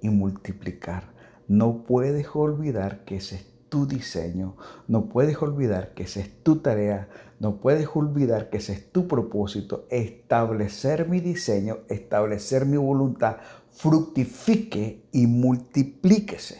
y 0.00 0.10
multiplicar. 0.10 1.14
No 1.48 1.84
puedes 1.84 2.26
olvidar 2.34 3.04
que 3.04 3.16
ese 3.16 3.36
es 3.36 3.46
tu 3.68 3.86
diseño, 3.86 4.56
no 4.86 5.08
puedes 5.08 5.40
olvidar 5.42 5.94
que 5.94 6.04
esa 6.04 6.20
es 6.20 6.42
tu 6.42 6.56
tarea, 6.56 7.08
no 7.40 7.60
puedes 7.60 7.88
olvidar 7.94 8.48
que 8.48 8.58
ese 8.58 8.72
es 8.72 8.92
tu 8.92 9.08
propósito, 9.08 9.86
establecer 9.90 11.08
mi 11.08 11.20
diseño, 11.20 11.78
establecer 11.88 12.66
mi 12.66 12.76
voluntad, 12.76 13.38
fructifique 13.72 15.08
y 15.10 15.26
multiplíquese. 15.26 16.58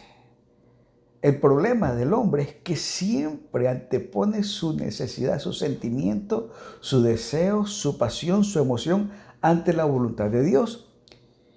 El 1.22 1.40
problema 1.40 1.94
del 1.94 2.12
hombre 2.12 2.42
es 2.42 2.54
que 2.56 2.76
siempre 2.76 3.68
antepone 3.68 4.42
su 4.42 4.76
necesidad, 4.76 5.38
su 5.38 5.54
sentimiento, 5.54 6.50
su 6.80 7.00
deseo, 7.00 7.64
su 7.64 7.96
pasión, 7.96 8.44
su 8.44 8.58
emoción 8.58 9.10
ante 9.44 9.74
la 9.74 9.84
voluntad 9.84 10.30
de 10.30 10.42
Dios. 10.42 10.90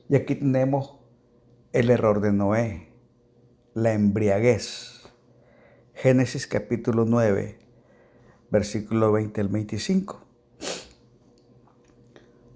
Y 0.09 0.17
aquí 0.17 0.35
tenemos 0.35 0.99
el 1.71 1.89
error 1.89 2.19
de 2.19 2.33
Noé, 2.33 2.91
la 3.73 3.93
embriaguez. 3.93 5.09
Génesis 5.93 6.47
capítulo 6.47 7.05
9, 7.05 7.57
versículo 8.51 9.13
20 9.13 9.39
al 9.39 9.47
25. 9.47 10.21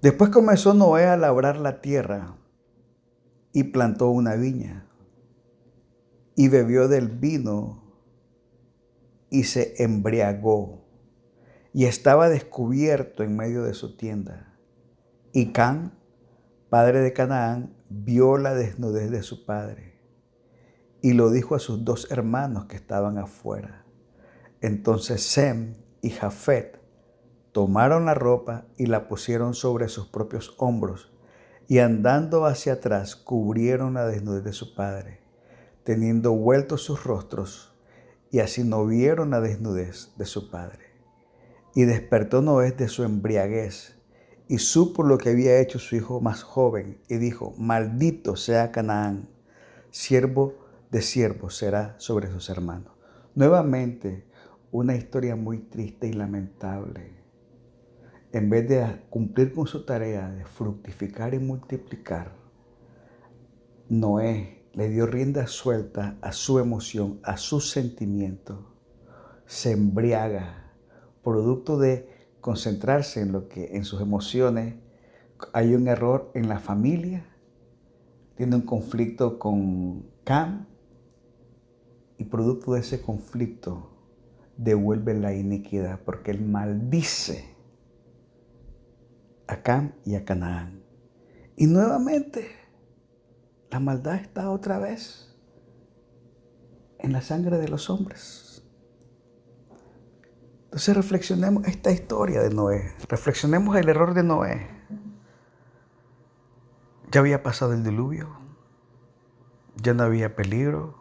Después 0.02 0.28
comenzó 0.28 0.74
Noé 0.74 1.06
a 1.06 1.16
labrar 1.16 1.56
la 1.56 1.80
tierra 1.80 2.36
y 3.54 3.64
plantó 3.64 4.10
una 4.10 4.34
viña 4.34 4.86
y 6.36 6.48
bebió 6.48 6.88
del 6.88 7.08
vino 7.08 7.82
y 9.30 9.44
se 9.44 9.82
embriagó 9.82 10.84
y 11.72 11.86
estaba 11.86 12.28
descubierto 12.28 13.22
en 13.22 13.34
medio 13.34 13.62
de 13.62 13.72
su 13.72 13.96
tienda. 13.96 14.51
Y 15.32 15.52
Can, 15.52 15.98
padre 16.68 17.00
de 17.00 17.12
Canaán, 17.12 17.74
vio 17.88 18.38
la 18.38 18.54
desnudez 18.54 19.10
de 19.10 19.22
su 19.22 19.44
padre 19.44 20.00
y 21.00 21.14
lo 21.14 21.30
dijo 21.30 21.54
a 21.54 21.58
sus 21.58 21.84
dos 21.84 22.10
hermanos 22.10 22.66
que 22.66 22.76
estaban 22.76 23.18
afuera. 23.18 23.84
Entonces 24.60 25.22
Sem 25.22 25.74
y 26.00 26.10
Jafet 26.10 26.80
tomaron 27.52 28.06
la 28.06 28.14
ropa 28.14 28.66
y 28.76 28.86
la 28.86 29.08
pusieron 29.08 29.54
sobre 29.54 29.88
sus 29.88 30.06
propios 30.06 30.54
hombros 30.58 31.12
y 31.68 31.78
andando 31.78 32.46
hacia 32.46 32.74
atrás 32.74 33.16
cubrieron 33.16 33.94
la 33.94 34.06
desnudez 34.06 34.44
de 34.44 34.52
su 34.52 34.74
padre 34.74 35.22
teniendo 35.84 36.32
vueltos 36.32 36.82
sus 36.82 37.04
rostros, 37.04 37.72
y 38.30 38.38
así 38.38 38.64
no 38.64 38.86
vieron 38.86 39.30
la 39.30 39.40
desnudez 39.40 40.12
de 40.16 40.26
su 40.26 40.50
padre. 40.50 40.92
Y 41.74 41.84
despertó 41.84 42.40
Noé 42.40 42.72
de 42.72 42.88
su 42.88 43.02
embriaguez, 43.02 43.98
y 44.52 44.58
supo 44.58 45.02
lo 45.02 45.16
que 45.16 45.30
había 45.30 45.60
hecho 45.60 45.78
su 45.78 45.96
hijo 45.96 46.20
más 46.20 46.42
joven, 46.42 46.98
y 47.08 47.16
dijo, 47.16 47.54
maldito 47.56 48.36
sea 48.36 48.70
Canaán, 48.70 49.30
siervo 49.90 50.52
de 50.90 51.00
siervo 51.00 51.48
será 51.48 51.94
sobre 51.96 52.30
sus 52.30 52.50
hermanos. 52.50 52.92
Nuevamente, 53.34 54.26
una 54.70 54.94
historia 54.94 55.36
muy 55.36 55.60
triste 55.60 56.06
y 56.06 56.12
lamentable. 56.12 57.14
En 58.30 58.50
vez 58.50 58.68
de 58.68 59.06
cumplir 59.08 59.54
con 59.54 59.66
su 59.66 59.86
tarea 59.86 60.28
de 60.28 60.44
fructificar 60.44 61.32
y 61.32 61.38
multiplicar, 61.38 62.34
Noé 63.88 64.66
le 64.74 64.90
dio 64.90 65.06
rienda 65.06 65.46
suelta 65.46 66.18
a 66.20 66.30
su 66.32 66.58
emoción, 66.58 67.20
a 67.22 67.38
su 67.38 67.58
sentimiento, 67.58 68.70
se 69.46 69.72
embriaga, 69.72 70.74
producto 71.22 71.78
de 71.78 72.11
concentrarse 72.42 73.22
en 73.22 73.32
lo 73.32 73.48
que 73.48 73.76
en 73.76 73.84
sus 73.84 74.02
emociones 74.02 74.74
hay 75.54 75.74
un 75.74 75.88
error 75.88 76.30
en 76.34 76.48
la 76.48 76.58
familia, 76.58 77.24
tiene 78.36 78.56
un 78.56 78.62
conflicto 78.62 79.38
con 79.38 80.10
Cam 80.24 80.66
y 82.18 82.24
producto 82.24 82.74
de 82.74 82.80
ese 82.80 83.00
conflicto 83.00 83.90
devuelve 84.56 85.14
la 85.14 85.34
iniquidad 85.34 86.00
porque 86.04 86.32
él 86.32 86.42
maldice 86.42 87.44
a 89.46 89.62
Cam 89.62 89.92
y 90.04 90.16
a 90.16 90.24
Canaán. 90.24 90.82
Y 91.56 91.66
nuevamente 91.66 92.48
la 93.70 93.78
maldad 93.80 94.16
está 94.16 94.50
otra 94.50 94.78
vez 94.78 95.36
en 96.98 97.12
la 97.12 97.22
sangre 97.22 97.58
de 97.58 97.68
los 97.68 97.88
hombres. 97.88 98.41
Entonces 100.72 100.96
reflexionemos 100.96 101.66
esta 101.66 101.90
historia 101.90 102.40
de 102.40 102.48
Noé. 102.48 102.94
Reflexionemos 103.06 103.76
el 103.76 103.90
error 103.90 104.14
de 104.14 104.22
Noé. 104.22 104.70
Ya 107.10 107.20
había 107.20 107.42
pasado 107.42 107.74
el 107.74 107.84
diluvio. 107.84 108.30
Ya 109.76 109.92
no 109.92 110.04
había 110.04 110.34
peligro. 110.34 110.94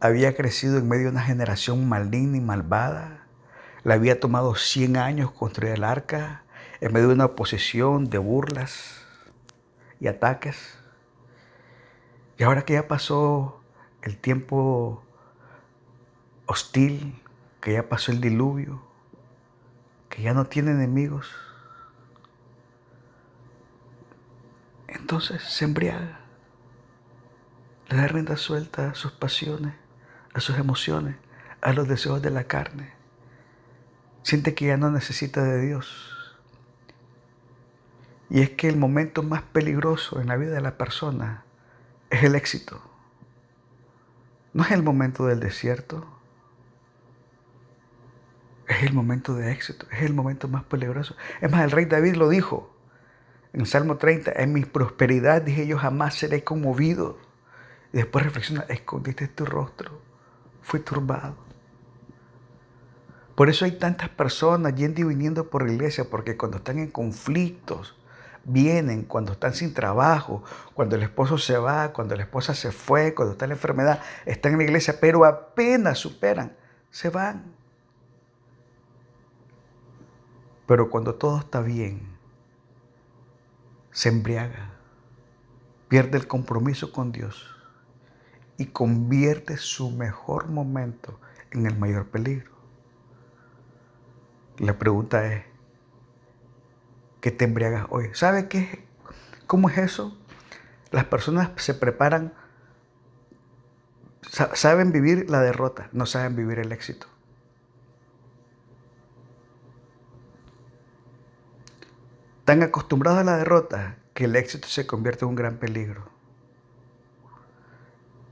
Había 0.00 0.36
crecido 0.36 0.76
en 0.76 0.86
medio 0.86 1.04
de 1.04 1.12
una 1.12 1.22
generación 1.22 1.88
maligna 1.88 2.36
y 2.36 2.42
malvada. 2.42 3.24
Le 3.84 3.94
había 3.94 4.20
tomado 4.20 4.54
100 4.54 4.98
años 4.98 5.30
construir 5.30 5.72
el 5.72 5.84
arca 5.84 6.44
en 6.82 6.92
medio 6.92 7.08
de 7.08 7.14
una 7.14 7.24
oposición 7.24 8.10
de 8.10 8.18
burlas 8.18 9.00
y 9.98 10.08
ataques. 10.08 10.78
Y 12.36 12.42
ahora 12.42 12.66
que 12.66 12.74
ya 12.74 12.86
pasó 12.86 13.62
el 14.02 14.18
tiempo 14.18 15.02
hostil, 16.44 17.18
que 17.62 17.72
ya 17.72 17.88
pasó 17.88 18.12
el 18.12 18.20
diluvio, 18.20 18.89
ya 20.20 20.34
no 20.34 20.46
tiene 20.46 20.72
enemigos. 20.72 21.30
Entonces 24.88 25.42
se 25.42 25.64
embriaga, 25.64 26.20
le 27.88 27.96
da 27.96 28.08
rienda 28.08 28.36
suelta 28.36 28.90
a 28.90 28.94
sus 28.94 29.12
pasiones, 29.12 29.74
a 30.34 30.40
sus 30.40 30.58
emociones, 30.58 31.16
a 31.60 31.72
los 31.72 31.88
deseos 31.88 32.20
de 32.22 32.30
la 32.30 32.44
carne. 32.44 32.92
Siente 34.22 34.54
que 34.54 34.66
ya 34.66 34.76
no 34.76 34.90
necesita 34.90 35.42
de 35.42 35.60
Dios. 35.60 36.38
Y 38.28 38.42
es 38.42 38.50
que 38.50 38.68
el 38.68 38.76
momento 38.76 39.22
más 39.22 39.42
peligroso 39.42 40.20
en 40.20 40.28
la 40.28 40.36
vida 40.36 40.52
de 40.52 40.60
la 40.60 40.76
persona 40.76 41.44
es 42.10 42.22
el 42.22 42.34
éxito. 42.34 42.80
No 44.52 44.64
es 44.64 44.70
el 44.72 44.82
momento 44.82 45.26
del 45.26 45.40
desierto. 45.40 46.19
Es 48.70 48.84
el 48.84 48.92
momento 48.92 49.34
de 49.34 49.50
éxito. 49.50 49.84
Es 49.90 50.02
el 50.02 50.14
momento 50.14 50.46
más 50.46 50.62
peligroso. 50.62 51.16
Es 51.40 51.50
más, 51.50 51.64
el 51.64 51.72
rey 51.72 51.86
David 51.86 52.14
lo 52.14 52.28
dijo 52.28 52.72
en 53.52 53.66
Salmo 53.66 53.96
30. 53.96 54.30
En 54.36 54.52
mi 54.52 54.64
prosperidad 54.64 55.42
dije 55.42 55.66
yo 55.66 55.76
jamás 55.76 56.14
seré 56.14 56.44
conmovido. 56.44 57.18
Y 57.92 57.96
después 57.96 58.24
reflexiona, 58.24 58.64
escondiste 58.68 59.26
tu 59.26 59.44
rostro. 59.44 60.00
Fui 60.62 60.78
turbado. 60.78 61.34
Por 63.34 63.48
eso 63.48 63.64
hay 63.64 63.72
tantas 63.72 64.08
personas 64.10 64.76
yendo 64.76 65.00
y 65.00 65.04
viniendo 65.04 65.50
por 65.50 65.66
la 65.66 65.72
iglesia, 65.72 66.04
porque 66.08 66.36
cuando 66.36 66.58
están 66.58 66.78
en 66.78 66.92
conflictos, 66.92 67.96
vienen 68.44 69.02
cuando 69.02 69.32
están 69.32 69.52
sin 69.52 69.74
trabajo, 69.74 70.44
cuando 70.74 70.94
el 70.94 71.02
esposo 71.02 71.38
se 71.38 71.58
va, 71.58 71.92
cuando 71.92 72.14
la 72.14 72.22
esposa 72.22 72.54
se 72.54 72.70
fue, 72.70 73.14
cuando 73.14 73.32
está 73.32 73.48
la 73.48 73.54
enfermedad, 73.54 74.00
están 74.26 74.52
en 74.52 74.58
la 74.58 74.64
iglesia, 74.64 74.98
pero 75.00 75.24
apenas 75.24 75.98
superan, 75.98 76.56
se 76.90 77.08
van. 77.10 77.59
Pero 80.70 80.88
cuando 80.88 81.16
todo 81.16 81.36
está 81.40 81.62
bien, 81.62 82.00
se 83.90 84.08
embriaga, 84.08 84.70
pierde 85.88 86.16
el 86.16 86.28
compromiso 86.28 86.92
con 86.92 87.10
Dios 87.10 87.56
y 88.56 88.66
convierte 88.66 89.56
su 89.56 89.90
mejor 89.90 90.46
momento 90.46 91.18
en 91.50 91.66
el 91.66 91.76
mayor 91.76 92.06
peligro. 92.06 92.52
La 94.58 94.78
pregunta 94.78 95.26
es, 95.32 95.42
que 97.20 97.32
te 97.32 97.46
embriagas 97.46 97.88
hoy. 97.90 98.10
¿Sabe 98.12 98.46
qué? 98.46 98.86
¿Cómo 99.48 99.70
es 99.70 99.78
eso? 99.78 100.16
Las 100.92 101.06
personas 101.06 101.50
se 101.56 101.74
preparan, 101.74 102.32
saben 104.22 104.92
vivir 104.92 105.30
la 105.30 105.40
derrota, 105.40 105.88
no 105.90 106.06
saben 106.06 106.36
vivir 106.36 106.60
el 106.60 106.70
éxito. 106.70 107.08
Tan 112.50 112.64
acostumbrados 112.64 113.20
a 113.20 113.22
la 113.22 113.36
derrota 113.36 113.94
que 114.12 114.24
el 114.24 114.34
éxito 114.34 114.66
se 114.66 114.84
convierte 114.84 115.24
en 115.24 115.28
un 115.28 115.34
gran 115.36 115.58
peligro. 115.58 116.10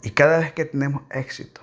Y 0.02 0.10
cada 0.10 0.40
vez 0.40 0.52
que 0.52 0.64
tenemos 0.64 1.02
éxito, 1.08 1.60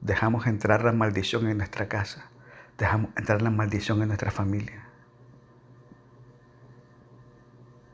dejamos 0.00 0.46
entrar 0.46 0.84
la 0.84 0.92
maldición 0.92 1.48
en 1.48 1.58
nuestra 1.58 1.88
casa, 1.88 2.30
dejamos 2.78 3.10
entrar 3.16 3.42
la 3.42 3.50
maldición 3.50 4.00
en 4.02 4.06
nuestra 4.06 4.30
familia. 4.30 4.84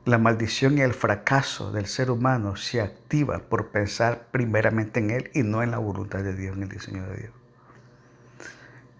La 0.05 0.19
maldición 0.19 0.76
y 0.76 0.83
el 0.83 0.93
fracaso 0.93 1.73
del 1.73 1.87
ser 1.87 2.11
humano 2.11 2.55
se 2.57 2.83
activa 2.83 3.38
por 3.49 3.71
pensar 3.71 4.28
primeramente 4.31 5.00
en 5.00 5.11
él 5.11 5.31
y 5.33 5.43
no 5.43 5.62
en 5.62 5.71
la 5.71 5.78
voluntad 5.78 6.23
de 6.23 6.37
Dios, 6.37 6.55
en 6.55 6.64
el 6.64 6.69
diseño 6.69 7.07
de 7.07 7.17
Dios. 7.17 7.33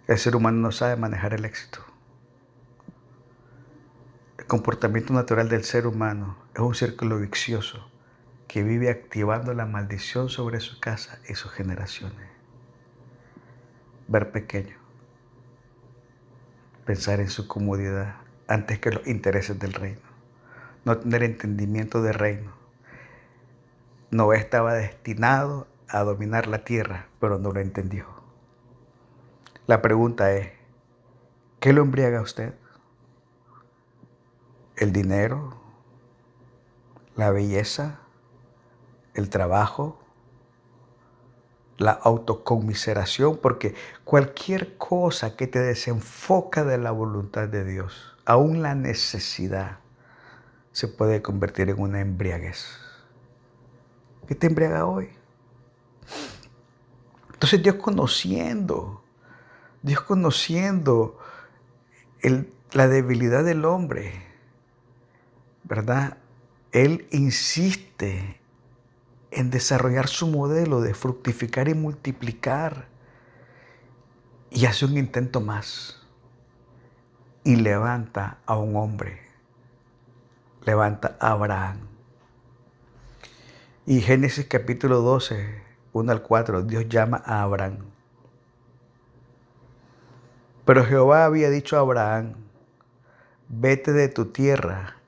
El 0.07 0.17
ser 0.17 0.35
humano 0.35 0.57
no 0.57 0.73
sabe 0.73 0.97
manejar 0.97 1.35
el 1.35 1.45
éxito. 1.45 1.88
Comportamiento 4.49 5.13
natural 5.13 5.49
del 5.49 5.63
ser 5.63 5.87
humano 5.87 6.37
es 6.55 6.61
un 6.61 6.75
círculo 6.75 7.19
vicioso 7.19 7.89
que 8.49 8.63
vive 8.63 8.91
activando 8.91 9.53
la 9.53 9.67
maldición 9.67 10.31
sobre 10.31 10.59
su 10.61 10.81
casa 10.81 11.21
y 11.29 11.35
sus 11.35 11.53
generaciones. 11.53 12.29
Ver 14.09 14.33
pequeño, 14.33 14.75
pensar 16.87 17.21
en 17.21 17.29
su 17.29 17.47
comodidad 17.47 18.17
antes 18.49 18.81
que 18.81 18.91
los 18.91 19.07
intereses 19.07 19.59
del 19.59 19.75
reino 19.75 20.09
no 20.87 20.97
tener 20.97 21.23
entendimiento 21.23 22.01
de 22.01 22.15
reino. 22.15 22.53
Noé 24.11 24.39
estaba 24.39 24.73
destinado 24.73 25.67
a 25.87 26.01
dominar 26.01 26.47
la 26.47 26.65
tierra, 26.65 27.09
pero 27.21 27.39
no 27.39 27.53
lo 27.53 27.61
entendió. 27.61 28.07
La 29.67 29.83
pregunta 29.83 30.33
es, 30.33 30.53
¿qué 31.61 31.75
lo 31.75 31.83
embriaga 31.83 32.21
a 32.21 32.23
usted? 32.23 32.55
¿El 34.79 34.93
dinero? 34.93 35.55
¿La 37.17 37.31
belleza? 37.31 38.01
¿El 39.15 39.29
trabajo? 39.29 39.99
la 41.79 41.93
autocomiseración, 41.93 43.39
porque 43.39 43.75
cualquier 44.05 44.77
cosa 44.77 45.37
que 45.37 45.47
te 45.47 45.61
desenfoca 45.61 46.65
de 46.65 46.77
la 46.77 46.91
voluntad 46.91 47.49
de 47.49 47.65
Dios, 47.65 48.17
aún 48.27 48.63
la 48.63 48.75
necesidad, 48.75 49.79
se 50.73 50.89
puede 50.89 51.23
convertir 51.23 51.71
en 51.71 51.81
una 51.81 52.01
embriaguez. 52.01 52.67
¿Qué 54.27 54.35
te 54.35 54.49
embriaga 54.49 54.87
hoy? 54.87 55.09
Entonces 57.33 57.63
Dios 57.63 57.77
conociendo, 57.77 59.03
Dios 59.83 60.01
conociendo 60.01 61.17
la 62.73 62.89
debilidad 62.89 63.45
del 63.45 63.65
hombre, 63.65 64.28
¿verdad? 65.69 66.19
Él 66.73 67.07
insiste 67.11 68.41
en 69.31 69.51
desarrollar 69.51 70.09
su 70.09 70.27
modelo 70.27 70.81
de 70.81 70.95
fructificar 70.95 71.69
y 71.69 71.75
multiplicar 71.75 72.89
y 74.51 74.67
hace 74.67 74.87
un 74.87 74.97
intento 74.97 75.41
más 75.41 76.07
y 77.45 77.57
levanta 77.57 78.39
a 78.47 78.57
un 78.57 78.77
hombre 78.77 79.29
levanta 80.69 81.17
a 81.19 81.31
Abraham. 81.31 81.79
Y 83.87 84.03
Génesis 84.03 84.45
capítulo 84.47 85.01
12, 85.01 85.63
1 85.95 86.13
al 86.13 86.21
4, 86.21 86.63
Dios 86.65 86.87
llama 86.91 87.23
a 87.25 87.41
Abraham. 87.41 87.79
Pero 90.67 90.85
Jehová 90.85 91.25
había 91.25 91.49
dicho 91.49 91.79
a 91.79 91.81
Abraham, 91.81 92.35
vete 93.49 93.93
de 93.93 94.09
tu 94.11 94.27
tierra 94.27 94.98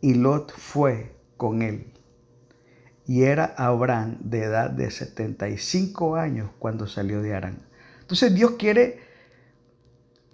Y 0.00 0.14
Lot 0.14 0.52
fue 0.52 1.16
con 1.36 1.62
él. 1.62 1.92
Y 3.06 3.24
era 3.24 3.44
Abraham 3.56 4.18
de 4.20 4.44
edad 4.44 4.70
de 4.70 4.90
75 4.90 6.16
años 6.16 6.50
cuando 6.58 6.86
salió 6.86 7.22
de 7.22 7.34
Arán. 7.34 7.66
Entonces 8.00 8.34
Dios 8.34 8.52
quiere 8.52 9.00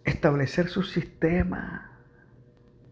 establecer 0.05 0.69
su 0.69 0.83
sistema 0.83 1.97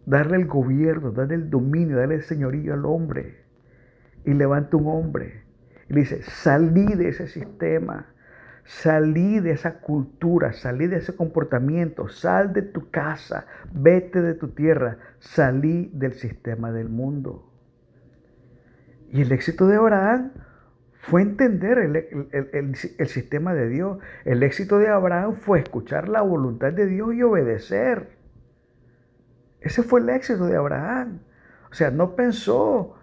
darle 0.06 0.36
el 0.36 0.46
gobierno, 0.46 1.12
darle 1.12 1.36
el 1.36 1.50
dominio, 1.50 1.96
darle 1.96 2.16
el 2.16 2.22
señorío 2.22 2.74
al 2.74 2.84
hombre. 2.84 3.44
Y 4.24 4.32
levanta 4.32 4.76
un 4.76 4.86
hombre 4.88 5.44
y 5.88 5.94
dice, 5.94 6.22
salí 6.22 6.86
de 6.94 7.08
ese 7.08 7.26
sistema, 7.26 8.13
salí 8.64 9.40
de 9.40 9.52
esa 9.52 9.80
cultura, 9.80 10.52
salí 10.52 10.86
de 10.86 10.96
ese 10.96 11.14
comportamiento, 11.14 12.08
sal 12.08 12.52
de 12.52 12.62
tu 12.62 12.90
casa, 12.90 13.46
vete 13.72 14.22
de 14.22 14.34
tu 14.34 14.48
tierra, 14.48 14.98
salí 15.20 15.90
del 15.92 16.14
sistema 16.14 16.72
del 16.72 16.88
mundo. 16.88 17.50
Y 19.10 19.22
el 19.22 19.32
éxito 19.32 19.66
de 19.66 19.76
Abraham 19.76 20.32
fue 20.94 21.22
entender 21.22 21.78
el, 21.78 21.96
el, 22.32 23.08
sistema 23.08 23.54
de 23.54 23.68
Dios. 23.68 23.98
El 24.24 24.42
éxito 24.42 24.78
de 24.78 24.88
Abraham 24.88 25.34
fue 25.34 25.60
escuchar 25.60 26.08
la 26.08 26.22
voluntad 26.22 26.72
de 26.72 26.86
Dios 26.86 27.14
y 27.14 27.22
obedecer. 27.22 28.08
Ese 29.60 29.82
fue 29.82 30.00
el 30.00 30.08
éxito 30.08 30.46
de 30.46 30.56
Abraham. 30.56 31.20
O 31.70 31.74
sea, 31.74 31.90
no 31.90 32.16
pensó 32.16 32.96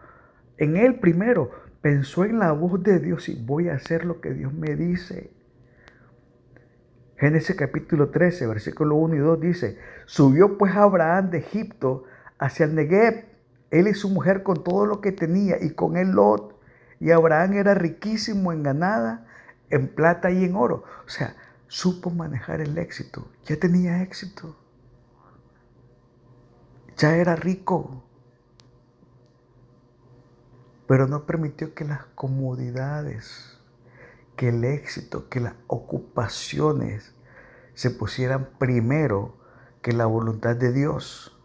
en 0.57 0.77
él 0.77 0.99
primero, 0.99 1.51
pensó 1.81 2.25
en 2.25 2.39
la 2.39 2.51
voz 2.51 2.81
de 2.81 2.99
Dios 2.99 3.29
y 3.29 3.35
voy 3.35 3.69
a 3.69 3.75
hacer 3.75 4.03
lo 4.03 4.19
que 4.19 4.33
Dios 4.33 4.53
me 4.53 4.75
dice. 4.75 5.31
Génesis 7.21 7.55
capítulo 7.55 8.09
13, 8.09 8.47
versículo 8.47 8.95
1 8.95 9.13
y 9.13 9.19
2 9.19 9.39
dice, 9.39 9.77
subió 10.07 10.57
pues 10.57 10.75
Abraham 10.75 11.29
de 11.29 11.37
Egipto 11.37 12.05
hacia 12.39 12.65
el 12.65 12.73
Negev, 12.73 13.25
él 13.69 13.87
y 13.87 13.93
su 13.93 14.09
mujer 14.09 14.41
con 14.41 14.63
todo 14.63 14.87
lo 14.87 15.01
que 15.01 15.11
tenía 15.11 15.63
y 15.63 15.75
con 15.75 15.97
él 15.97 16.13
Lot. 16.13 16.59
Y 16.99 17.11
Abraham 17.11 17.53
era 17.53 17.75
riquísimo 17.75 18.51
en 18.51 18.63
ganada, 18.63 19.27
en 19.69 19.87
plata 19.87 20.31
y 20.31 20.43
en 20.45 20.55
oro. 20.55 20.83
O 21.05 21.09
sea, 21.09 21.35
supo 21.67 22.09
manejar 22.09 22.59
el 22.59 22.75
éxito, 22.79 23.27
ya 23.45 23.55
tenía 23.55 24.01
éxito, 24.01 24.55
ya 26.97 27.17
era 27.17 27.35
rico, 27.35 28.03
pero 30.87 31.07
no 31.07 31.27
permitió 31.27 31.75
que 31.75 31.85
las 31.85 32.03
comodidades, 32.15 33.60
que 34.41 34.49
el 34.49 34.63
éxito, 34.63 35.29
que 35.29 35.39
las 35.39 35.53
ocupaciones 35.67 37.13
se 37.75 37.91
pusieran 37.91 38.49
primero 38.57 39.37
que 39.83 39.93
la 39.93 40.07
voluntad 40.07 40.55
de 40.55 40.71
Dios. 40.71 41.39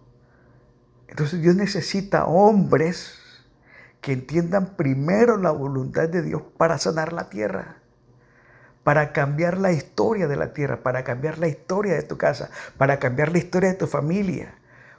Entonces 1.06 1.42
Dios 1.42 1.56
necesita 1.56 2.24
hombres 2.24 3.18
que 4.00 4.14
entiendan 4.14 4.76
primero 4.76 5.36
la 5.36 5.50
voluntad 5.50 6.08
de 6.08 6.22
Dios 6.22 6.40
para 6.56 6.78
sanar 6.78 7.12
la 7.12 7.28
tierra 7.28 7.82
para 8.82 9.12
cambiar 9.12 9.58
la 9.58 9.72
historia 9.72 10.26
de 10.26 10.36
la 10.36 10.54
tierra, 10.54 10.82
para 10.82 11.04
cambiar 11.04 11.36
la 11.38 11.48
historia 11.48 11.94
de 11.94 12.02
tu 12.02 12.16
casa, 12.16 12.50
para 12.78 12.98
cambiar 12.98 13.30
la 13.30 13.38
historia 13.38 13.68
de 13.68 13.74
tu 13.74 13.88
familia. 13.88 14.54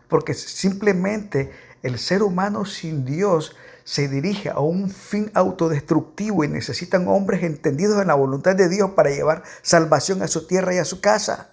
Porque 0.07 0.36
simplemente 0.36 1.51
el 1.81 1.97
ser 1.97 2.21
humano 2.21 2.65
sin 2.65 3.05
Dios 3.05 3.55
se 3.88 4.10
dirige 4.10 4.50
a 4.50 4.60
un 4.60 4.89
fin 4.89 5.32
autodestructivo 5.34 6.43
y 6.43 6.50
necesitan 6.50 7.08
hombres 7.08 7.41
entendidos 7.41 8.02
en 8.02 8.10
la 8.10 8.15
voluntad 8.15 8.54
de 8.54 8.67
Dios 8.67 8.91
para 8.91 9.12
llevar 9.12 9.43
salvación 9.62 10.21
a 10.21 10.28
su 10.28 10.45
tierra 10.45 10.76
y 10.76 10.78
a 10.78 10.84
su 10.84 11.00
casa. 11.00 11.52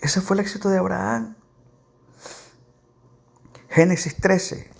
Ese 0.00 0.22
fue 0.22 0.36
el 0.36 0.40
éxito 0.40 0.70
de 0.70 0.78
Abraham. 0.78 1.36
Génesis 3.68 4.16
13, 4.16 4.70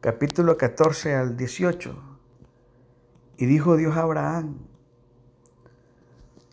capítulo 0.00 0.56
14 0.56 1.14
al 1.14 1.36
18. 1.36 2.18
Y 3.36 3.46
dijo 3.46 3.76
Dios 3.76 3.96
a 3.96 4.00
Abraham, 4.00 4.58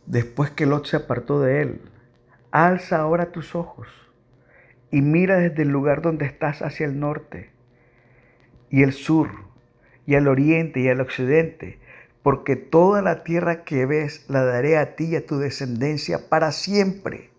después 0.06 0.52
que 0.52 0.68
Lot 0.68 0.86
se 0.86 0.98
apartó 0.98 1.42
de 1.42 1.64
él, 1.64 1.92
alza 2.52 3.00
ahora 3.00 3.32
tus 3.32 3.56
ojos 3.56 3.88
y 4.92 5.02
mira 5.02 5.38
desde 5.38 5.64
el 5.64 5.70
lugar 5.70 6.04
donde 6.04 6.28
estás 6.28 6.62
hacia 6.62 6.86
el 6.86 7.00
norte 7.00 7.57
y 8.70 8.84
el 8.84 8.94
sur 8.94 9.30
y 10.06 10.16
al 10.16 10.28
oriente 10.28 10.80
y 10.80 10.88
al 10.88 11.02
occidente, 11.02 11.80
porque 12.24 12.56
toda 12.56 13.02
la 13.02 13.24
tierra 13.24 13.64
que 13.64 13.86
ves 13.86 14.26
la 14.28 14.44
daré 14.44 14.78
a 14.78 14.96
ti 14.96 15.06
y 15.06 15.16
a 15.16 15.26
tu 15.26 15.38
descendencia 15.38 16.30
para 16.30 16.52
siempre, 16.52 17.32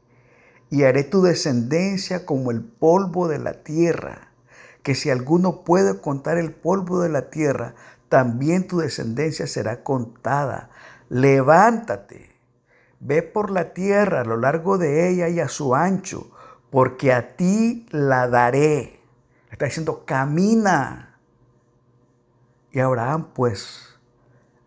y 0.70 0.84
haré 0.84 1.04
tu 1.04 1.22
descendencia 1.22 2.26
como 2.26 2.50
el 2.50 2.62
polvo 2.62 3.28
de 3.28 3.38
la 3.38 3.62
tierra, 3.62 4.32
que 4.82 4.94
si 4.94 5.10
alguno 5.10 5.64
puede 5.64 6.00
contar 6.00 6.38
el 6.38 6.52
polvo 6.52 7.00
de 7.00 7.08
la 7.08 7.30
tierra, 7.30 7.74
también 8.08 8.66
tu 8.66 8.78
descendencia 8.78 9.46
será 9.46 9.82
contada. 9.82 10.70
Levántate, 11.08 12.30
ve 13.00 13.22
por 13.22 13.50
la 13.50 13.72
tierra 13.72 14.20
a 14.20 14.24
lo 14.24 14.36
largo 14.36 14.78
de 14.78 15.10
ella 15.10 15.28
y 15.28 15.40
a 15.40 15.48
su 15.48 15.74
ancho, 15.74 16.30
porque 16.70 17.12
a 17.12 17.36
ti 17.36 17.86
la 17.90 18.28
daré. 18.28 19.00
Está 19.50 19.66
diciendo, 19.66 20.04
camina. 20.04 21.07
Y 22.72 22.80
Abraham 22.80 23.28
pues, 23.34 23.98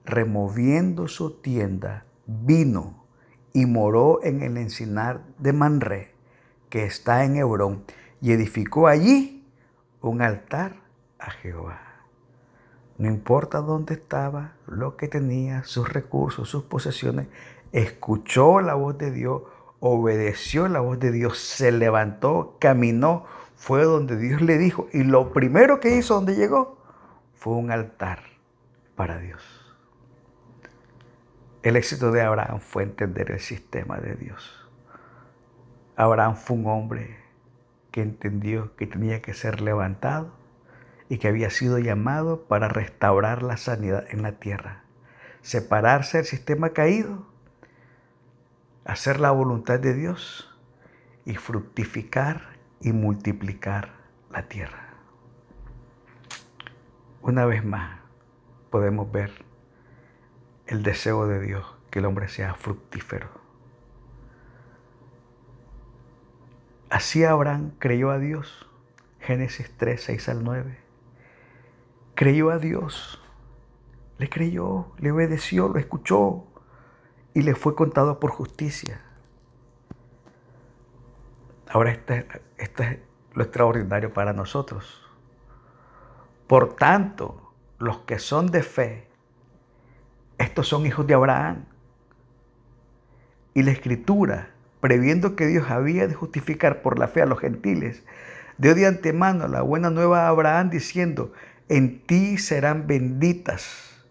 removiendo 0.06 1.08
su 1.08 1.32
tienda, 1.42 2.06
vino 2.26 3.06
y 3.54 3.66
moró 3.66 4.24
en 4.24 4.42
el 4.42 4.58
encinar 4.58 5.22
de 5.38 5.54
Manré, 5.54 6.16
que 6.70 6.86
está 6.86 7.26
en 7.26 7.36
Hebrón, 7.36 7.84
y 8.22 8.32
edificó 8.32 8.88
allí 8.88 9.46
un 10.02 10.22
altar 10.22 10.78
a 11.20 11.30
Jehová. 11.32 11.80
No 12.98 13.08
importa 13.08 13.60
dónde 13.60 13.96
estaba, 13.96 14.54
lo 14.68 14.96
que 14.96 15.08
tenía, 15.08 15.64
sus 15.64 15.90
recursos, 15.90 16.50
sus 16.50 16.64
posesiones, 16.64 17.28
escuchó 17.72 18.62
la 18.62 18.76
voz 18.76 18.98
de 18.98 19.12
Dios, 19.12 19.44
obedeció 19.80 20.68
la 20.68 20.80
voz 20.80 21.00
de 21.00 21.12
Dios, 21.12 21.40
se 21.40 21.72
levantó, 21.72 22.58
caminó, 22.60 23.26
fue 23.56 23.84
donde 23.84 24.18
Dios 24.18 24.42
le 24.42 24.58
dijo 24.58 24.88
y 24.92 25.04
lo 25.04 25.34
primero 25.34 25.80
que 25.80 25.96
hizo 25.96 26.16
donde 26.16 26.36
llegó 26.36 26.81
fue 27.42 27.56
un 27.56 27.72
altar 27.72 28.20
para 28.96 29.18
Dios. 29.18 29.42
El 31.64 31.76
éxito 31.76 32.12
de 32.12 32.22
Abraham 32.22 32.60
fue 32.60 32.84
entender 32.84 33.32
el 33.32 33.40
sistema 33.40 33.98
de 33.98 34.14
Dios. 34.14 34.70
Abraham 35.96 36.36
fue 36.36 36.58
un 36.58 36.68
hombre 36.68 37.18
que 37.90 38.04
entendió 38.04 38.76
que 38.76 38.86
tenía 38.86 39.24
que 39.24 39.34
ser 39.34 39.60
levantado 39.60 40.36
y 41.10 41.18
que 41.18 41.30
había 41.30 41.50
sido 41.50 41.80
llamado 41.80 42.44
para 42.44 42.68
restaurar 42.68 43.42
la 43.42 43.58
sanidad 43.58 44.06
en 44.12 44.22
la 44.22 44.34
tierra, 44.34 44.84
separarse 45.42 46.18
del 46.20 46.28
sistema 46.28 46.74
caído, 46.74 47.26
hacer 48.86 49.20
la 49.20 49.32
voluntad 49.32 49.80
de 49.80 49.96
Dios 49.96 50.56
y 51.26 51.38
fructificar 51.38 52.60
y 52.82 52.92
multiplicar 52.92 53.94
la 54.30 54.48
tierra. 54.48 54.91
Una 57.22 57.46
vez 57.46 57.64
más 57.64 58.00
podemos 58.70 59.12
ver 59.12 59.46
el 60.68 60.84
deseo 60.84 61.28
de 61.28 61.40
Dios 61.40 61.66
que 61.90 62.00
el 62.00 62.06
hombre 62.06 62.28
sea 62.28 62.56
fructífero. 62.56 63.30
Así 66.90 67.24
Abraham 67.24 67.72
creyó 67.80 68.12
a 68.12 68.20
Dios, 68.20 68.70
Génesis 69.20 69.72
3, 69.78 70.02
6 70.02 70.30
al 70.30 70.44
9 70.44 70.92
creyó 72.22 72.52
a 72.52 72.60
Dios, 72.60 73.20
le 74.20 74.30
creyó, 74.30 74.92
le 75.00 75.12
obedeció, 75.12 75.70
lo 75.70 75.80
escuchó 75.80 76.46
y 77.34 77.42
le 77.42 77.56
fue 77.56 77.74
contado 77.74 78.20
por 78.20 78.30
justicia. 78.30 79.02
Ahora 81.68 81.94
esto 82.58 82.84
es 82.84 83.00
lo 83.34 83.42
extraordinario 83.42 84.14
para 84.14 84.34
nosotros. 84.34 85.01
Por 86.52 86.76
tanto, 86.76 87.54
los 87.80 88.00
que 88.00 88.20
son 88.20 88.48
de 88.48 88.62
fe, 88.62 89.08
estos 90.38 90.68
son 90.68 90.86
hijos 90.86 91.08
de 91.08 91.14
Abraham. 91.14 91.64
Y 93.54 93.64
la 93.64 93.72
escritura, 93.72 94.50
previendo 94.82 95.38
que 95.38 95.48
Dios 95.48 95.72
había 95.72 96.10
de 96.10 96.14
justificar 96.14 96.82
por 96.82 97.00
la 97.00 97.08
fe 97.08 97.22
a 97.22 97.26
los 97.26 97.40
gentiles, 97.40 98.04
dio 98.58 98.76
de 98.76 98.86
antemano 98.86 99.48
la 99.48 99.62
buena 99.62 99.92
nueva 99.92 100.26
a 100.26 100.28
Abraham 100.28 100.72
diciendo, 100.72 101.32
en 101.70 102.06
ti 102.06 102.38
serán 102.38 102.86
benditas 102.86 104.04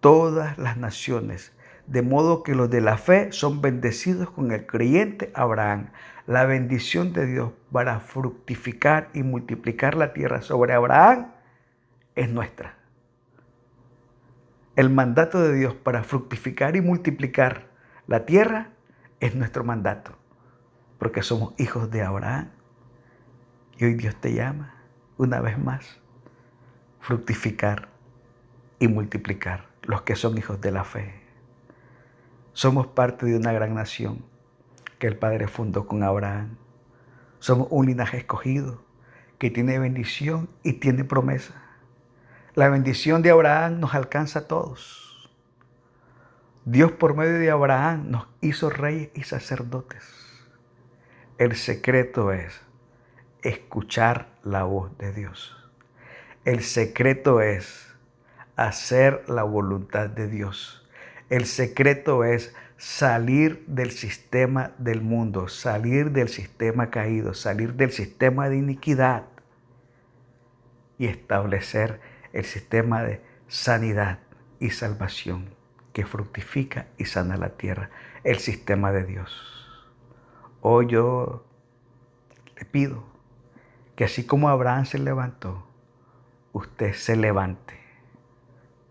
todas 0.00 0.56
las 0.56 0.78
naciones, 0.78 1.52
de 1.86 2.00
modo 2.00 2.42
que 2.42 2.54
los 2.54 2.70
de 2.70 2.80
la 2.80 2.96
fe 2.96 3.32
son 3.32 3.60
bendecidos 3.60 4.30
con 4.30 4.50
el 4.50 4.64
creyente 4.64 5.30
Abraham. 5.34 5.90
La 6.26 6.46
bendición 6.46 7.12
de 7.12 7.26
Dios 7.26 7.52
para 7.70 8.00
fructificar 8.00 9.10
y 9.12 9.22
multiplicar 9.22 9.94
la 9.94 10.14
tierra 10.14 10.40
sobre 10.40 10.72
Abraham 10.72 11.35
es 12.16 12.28
nuestra. 12.30 12.74
El 14.74 14.90
mandato 14.90 15.40
de 15.40 15.54
Dios 15.54 15.74
para 15.74 16.02
fructificar 16.02 16.74
y 16.76 16.80
multiplicar 16.80 17.70
la 18.06 18.26
tierra 18.26 18.72
es 19.20 19.34
nuestro 19.34 19.64
mandato, 19.64 20.12
porque 20.98 21.22
somos 21.22 21.54
hijos 21.58 21.90
de 21.90 22.02
Abraham. 22.02 22.50
Y 23.78 23.84
hoy 23.84 23.94
Dios 23.94 24.16
te 24.16 24.34
llama 24.34 24.74
una 25.16 25.40
vez 25.40 25.58
más 25.58 26.00
fructificar 27.00 27.88
y 28.78 28.88
multiplicar 28.88 29.68
los 29.82 30.02
que 30.02 30.16
son 30.16 30.36
hijos 30.36 30.60
de 30.60 30.72
la 30.72 30.84
fe. 30.84 31.22
Somos 32.52 32.86
parte 32.86 33.26
de 33.26 33.36
una 33.36 33.52
gran 33.52 33.74
nación 33.74 34.24
que 34.98 35.06
el 35.06 35.16
Padre 35.16 35.46
fundó 35.46 35.86
con 35.86 36.02
Abraham. 36.02 36.56
Somos 37.38 37.68
un 37.70 37.86
linaje 37.86 38.16
escogido 38.16 38.82
que 39.38 39.50
tiene 39.50 39.78
bendición 39.78 40.48
y 40.62 40.74
tiene 40.74 41.04
promesa. 41.04 41.65
La 42.56 42.70
bendición 42.70 43.20
de 43.20 43.28
Abraham 43.28 43.80
nos 43.80 43.94
alcanza 43.94 44.38
a 44.38 44.48
todos. 44.48 45.30
Dios 46.64 46.90
por 46.90 47.14
medio 47.14 47.38
de 47.38 47.50
Abraham 47.50 48.10
nos 48.10 48.28
hizo 48.40 48.70
reyes 48.70 49.10
y 49.12 49.24
sacerdotes. 49.24 50.02
El 51.36 51.54
secreto 51.54 52.32
es 52.32 52.58
escuchar 53.42 54.28
la 54.42 54.62
voz 54.62 54.96
de 54.96 55.12
Dios. 55.12 55.54
El 56.46 56.62
secreto 56.62 57.42
es 57.42 57.94
hacer 58.56 59.28
la 59.28 59.42
voluntad 59.42 60.08
de 60.08 60.26
Dios. 60.26 60.88
El 61.28 61.44
secreto 61.44 62.24
es 62.24 62.54
salir 62.78 63.66
del 63.66 63.90
sistema 63.90 64.72
del 64.78 65.02
mundo, 65.02 65.48
salir 65.48 66.10
del 66.10 66.30
sistema 66.30 66.88
caído, 66.88 67.34
salir 67.34 67.74
del 67.74 67.92
sistema 67.92 68.48
de 68.48 68.56
iniquidad 68.56 69.26
y 70.96 71.04
establecer 71.08 72.15
el 72.36 72.44
sistema 72.44 73.02
de 73.02 73.22
sanidad 73.48 74.18
y 74.60 74.68
salvación 74.68 75.54
que 75.94 76.04
fructifica 76.04 76.88
y 76.98 77.06
sana 77.06 77.38
la 77.38 77.56
tierra, 77.56 77.88
el 78.24 78.40
sistema 78.40 78.92
de 78.92 79.04
Dios. 79.04 79.88
Hoy 80.60 80.86
yo 80.88 81.46
le 82.54 82.66
pido 82.66 83.04
que 83.96 84.04
así 84.04 84.26
como 84.26 84.50
Abraham 84.50 84.84
se 84.84 84.98
levantó, 84.98 85.66
usted 86.52 86.92
se 86.92 87.16
levante, 87.16 87.80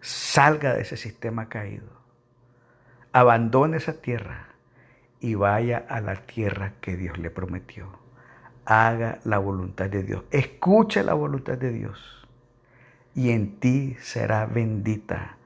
salga 0.02 0.74
de 0.74 0.82
ese 0.82 0.98
sistema 0.98 1.48
caído, 1.48 2.02
abandone 3.12 3.78
esa 3.78 4.02
tierra 4.02 4.56
y 5.20 5.36
vaya 5.36 5.86
a 5.88 6.02
la 6.02 6.16
tierra 6.16 6.74
que 6.82 6.98
Dios 6.98 7.20
le 7.20 7.30
prometió. 7.30 8.04
Haga 8.66 9.20
la 9.24 9.38
voluntad 9.38 9.92
de 9.92 10.02
Dios, 10.02 10.24
escuche 10.32 11.04
la 11.04 11.14
voluntad 11.14 11.60
de 11.60 11.70
Dios 11.70 12.25
y 13.16 13.32
en 13.32 13.60
ti 13.60 13.96
será 14.02 14.46
bendita 14.46 15.38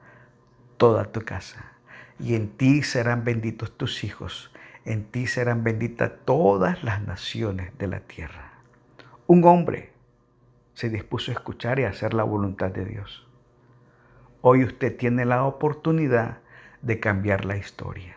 toda 0.76 1.12
tu 1.12 1.22
casa 1.22 1.72
y 2.18 2.34
en 2.34 2.48
ti 2.50 2.82
serán 2.82 3.24
benditos 3.24 3.76
tus 3.76 4.04
hijos, 4.04 4.52
en 4.84 5.04
ti 5.04 5.26
serán 5.26 5.62
benditas 5.62 6.10
todas 6.24 6.82
las 6.82 7.00
naciones 7.02 7.70
de 7.78 7.86
la 7.86 8.00
tierra. 8.00 8.52
Un 9.26 9.44
hombre 9.44 9.92
se 10.74 10.90
dispuso 10.90 11.30
a 11.30 11.34
escuchar 11.34 11.78
y 11.78 11.84
a 11.84 11.90
hacer 11.90 12.12
la 12.12 12.24
voluntad 12.24 12.70
de 12.72 12.84
Dios. 12.84 13.26
Hoy 14.42 14.64
usted 14.64 14.96
tiene 14.96 15.24
la 15.24 15.44
oportunidad 15.44 16.38
de 16.82 16.98
cambiar 16.98 17.44
la 17.44 17.56
historia. 17.56 18.16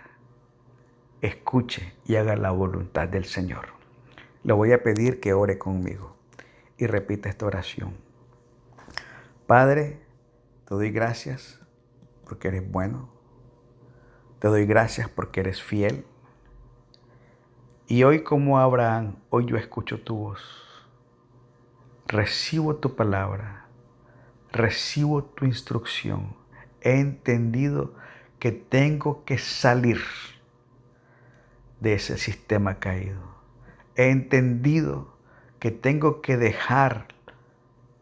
Escuche 1.21 1.93
y 2.05 2.15
haga 2.15 2.35
la 2.35 2.51
voluntad 2.51 3.07
del 3.07 3.25
Señor. 3.25 3.67
Le 4.43 4.53
voy 4.53 4.71
a 4.71 4.83
pedir 4.83 5.19
que 5.19 5.33
ore 5.33 5.57
conmigo 5.57 6.15
y 6.77 6.87
repita 6.87 7.29
esta 7.29 7.45
oración. 7.45 8.02
Padre, 9.53 9.99
te 10.67 10.73
doy 10.73 10.89
gracias 10.89 11.61
porque 12.25 12.47
eres 12.47 12.67
bueno. 12.71 13.13
Te 14.39 14.47
doy 14.47 14.65
gracias 14.65 15.07
porque 15.07 15.41
eres 15.41 15.61
fiel. 15.61 16.07
Y 17.85 18.03
hoy 18.03 18.23
como 18.23 18.57
Abraham, 18.57 19.17
hoy 19.29 19.45
yo 19.45 19.55
escucho 19.55 20.01
tu 20.01 20.15
voz 20.15 20.41
recibo 22.07 22.77
tu 22.77 22.95
palabra, 22.95 23.67
recibo 24.51 25.23
tu 25.23 25.45
instrucción. 25.45 26.35
He 26.81 26.99
entendido 26.99 27.93
que 28.39 28.51
tengo 28.51 29.23
que 29.23 29.37
salir 29.37 30.01
de 31.79 31.93
ese 31.93 32.17
sistema 32.17 32.79
caído. 32.79 33.21
He 33.95 34.09
entendido 34.09 35.15
que 35.59 35.69
tengo 35.69 36.21
que 36.21 36.37
dejar 36.37 37.13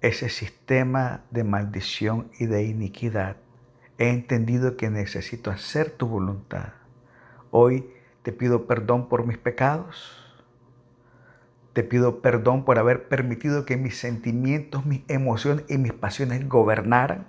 ese 0.02 0.30
sistema 0.30 1.24
de 1.32 1.44
maldición 1.44 2.32
y 2.40 2.48
de 2.48 2.64
iniquidad. 2.64 3.38
He 3.98 4.10
entendido 4.10 4.78
que 4.78 4.90
necesito 4.90 5.52
hacer 5.52 5.92
tu 5.92 6.08
voluntad. 6.08 6.74
Hoy 7.52 7.90
te 8.24 8.32
pido 8.32 8.68
perdón 8.68 9.10
por 9.10 9.26
mis 9.26 9.38
pecados 9.38 10.22
te 11.74 11.84
pido 11.84 12.22
perdón 12.22 12.66
por 12.66 12.80
haber 12.80 13.08
permitido 13.08 13.66
que 13.66 13.78
mis 13.78 13.98
sentimientos, 13.98 14.86
mis 14.86 15.04
emociones 15.08 15.66
y 15.70 15.78
mis 15.78 15.94
pasiones 15.94 16.48
gobernaran. 16.48 17.28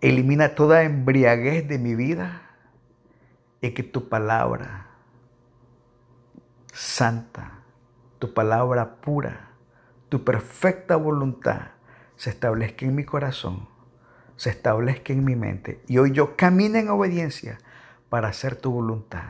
Elimina 0.00 0.54
toda 0.54 0.84
embriaguez 0.84 1.66
de 1.66 1.78
mi 1.78 1.94
vida 1.94 2.42
y 3.60 3.72
que 3.72 3.82
tu 3.82 4.08
palabra 4.08 4.86
santa, 6.72 7.58
tu 8.18 8.32
palabra 8.32 9.00
pura, 9.00 9.49
tu 10.10 10.24
perfecta 10.24 10.96
voluntad 10.96 11.70
se 12.16 12.30
establezca 12.30 12.84
en 12.84 12.94
mi 12.94 13.04
corazón, 13.04 13.68
se 14.36 14.50
establezca 14.50 15.14
en 15.14 15.24
mi 15.24 15.36
mente. 15.36 15.80
Y 15.86 15.96
hoy 15.96 16.10
yo 16.10 16.36
camino 16.36 16.78
en 16.78 16.90
obediencia 16.90 17.58
para 18.10 18.28
hacer 18.28 18.56
tu 18.56 18.72
voluntad, 18.72 19.24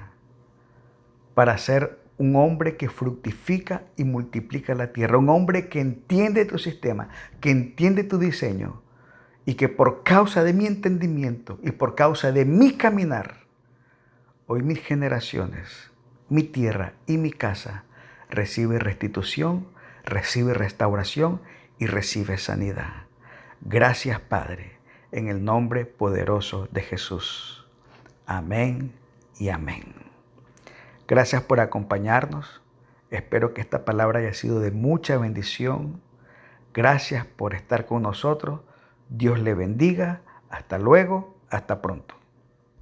para 1.34 1.52
hacer 1.52 2.00
un 2.16 2.34
hombre 2.34 2.76
que 2.76 2.88
fructifica 2.88 3.84
y 3.96 4.04
multiplica 4.04 4.74
la 4.74 4.92
tierra, 4.92 5.18
un 5.18 5.28
hombre 5.28 5.68
que 5.68 5.80
entiende 5.80 6.44
tu 6.46 6.58
sistema, 6.58 7.10
que 7.40 7.50
entiende 7.50 8.02
tu 8.02 8.18
diseño 8.18 8.82
y 9.44 9.54
que 9.54 9.68
por 9.68 10.02
causa 10.02 10.42
de 10.44 10.54
mi 10.54 10.66
entendimiento 10.66 11.58
y 11.62 11.72
por 11.72 11.94
causa 11.94 12.32
de 12.32 12.46
mi 12.46 12.72
caminar, 12.72 13.46
hoy 14.46 14.62
mis 14.62 14.80
generaciones, 14.80 15.90
mi 16.28 16.42
tierra 16.42 16.94
y 17.06 17.18
mi 17.18 17.30
casa 17.30 17.84
recibe 18.30 18.78
restitución, 18.78 19.66
recibe 20.04 20.54
restauración 20.54 21.40
y 21.78 21.86
recibe 21.86 22.38
sanidad. 22.38 23.04
Gracias 23.60 24.20
Padre, 24.20 24.78
en 25.12 25.28
el 25.28 25.44
nombre 25.44 25.84
poderoso 25.86 26.68
de 26.70 26.82
Jesús. 26.82 27.66
Amén 28.26 28.92
y 29.38 29.48
amén. 29.48 29.94
Gracias 31.08 31.42
por 31.42 31.60
acompañarnos. 31.60 32.62
Espero 33.10 33.54
que 33.54 33.60
esta 33.60 33.84
palabra 33.84 34.20
haya 34.20 34.34
sido 34.34 34.60
de 34.60 34.70
mucha 34.70 35.18
bendición. 35.18 36.00
Gracias 36.72 37.26
por 37.26 37.54
estar 37.54 37.86
con 37.86 38.02
nosotros. 38.02 38.60
Dios 39.08 39.40
le 39.40 39.54
bendiga. 39.54 40.22
Hasta 40.50 40.78
luego. 40.78 41.36
Hasta 41.50 41.82
pronto. 41.82 42.19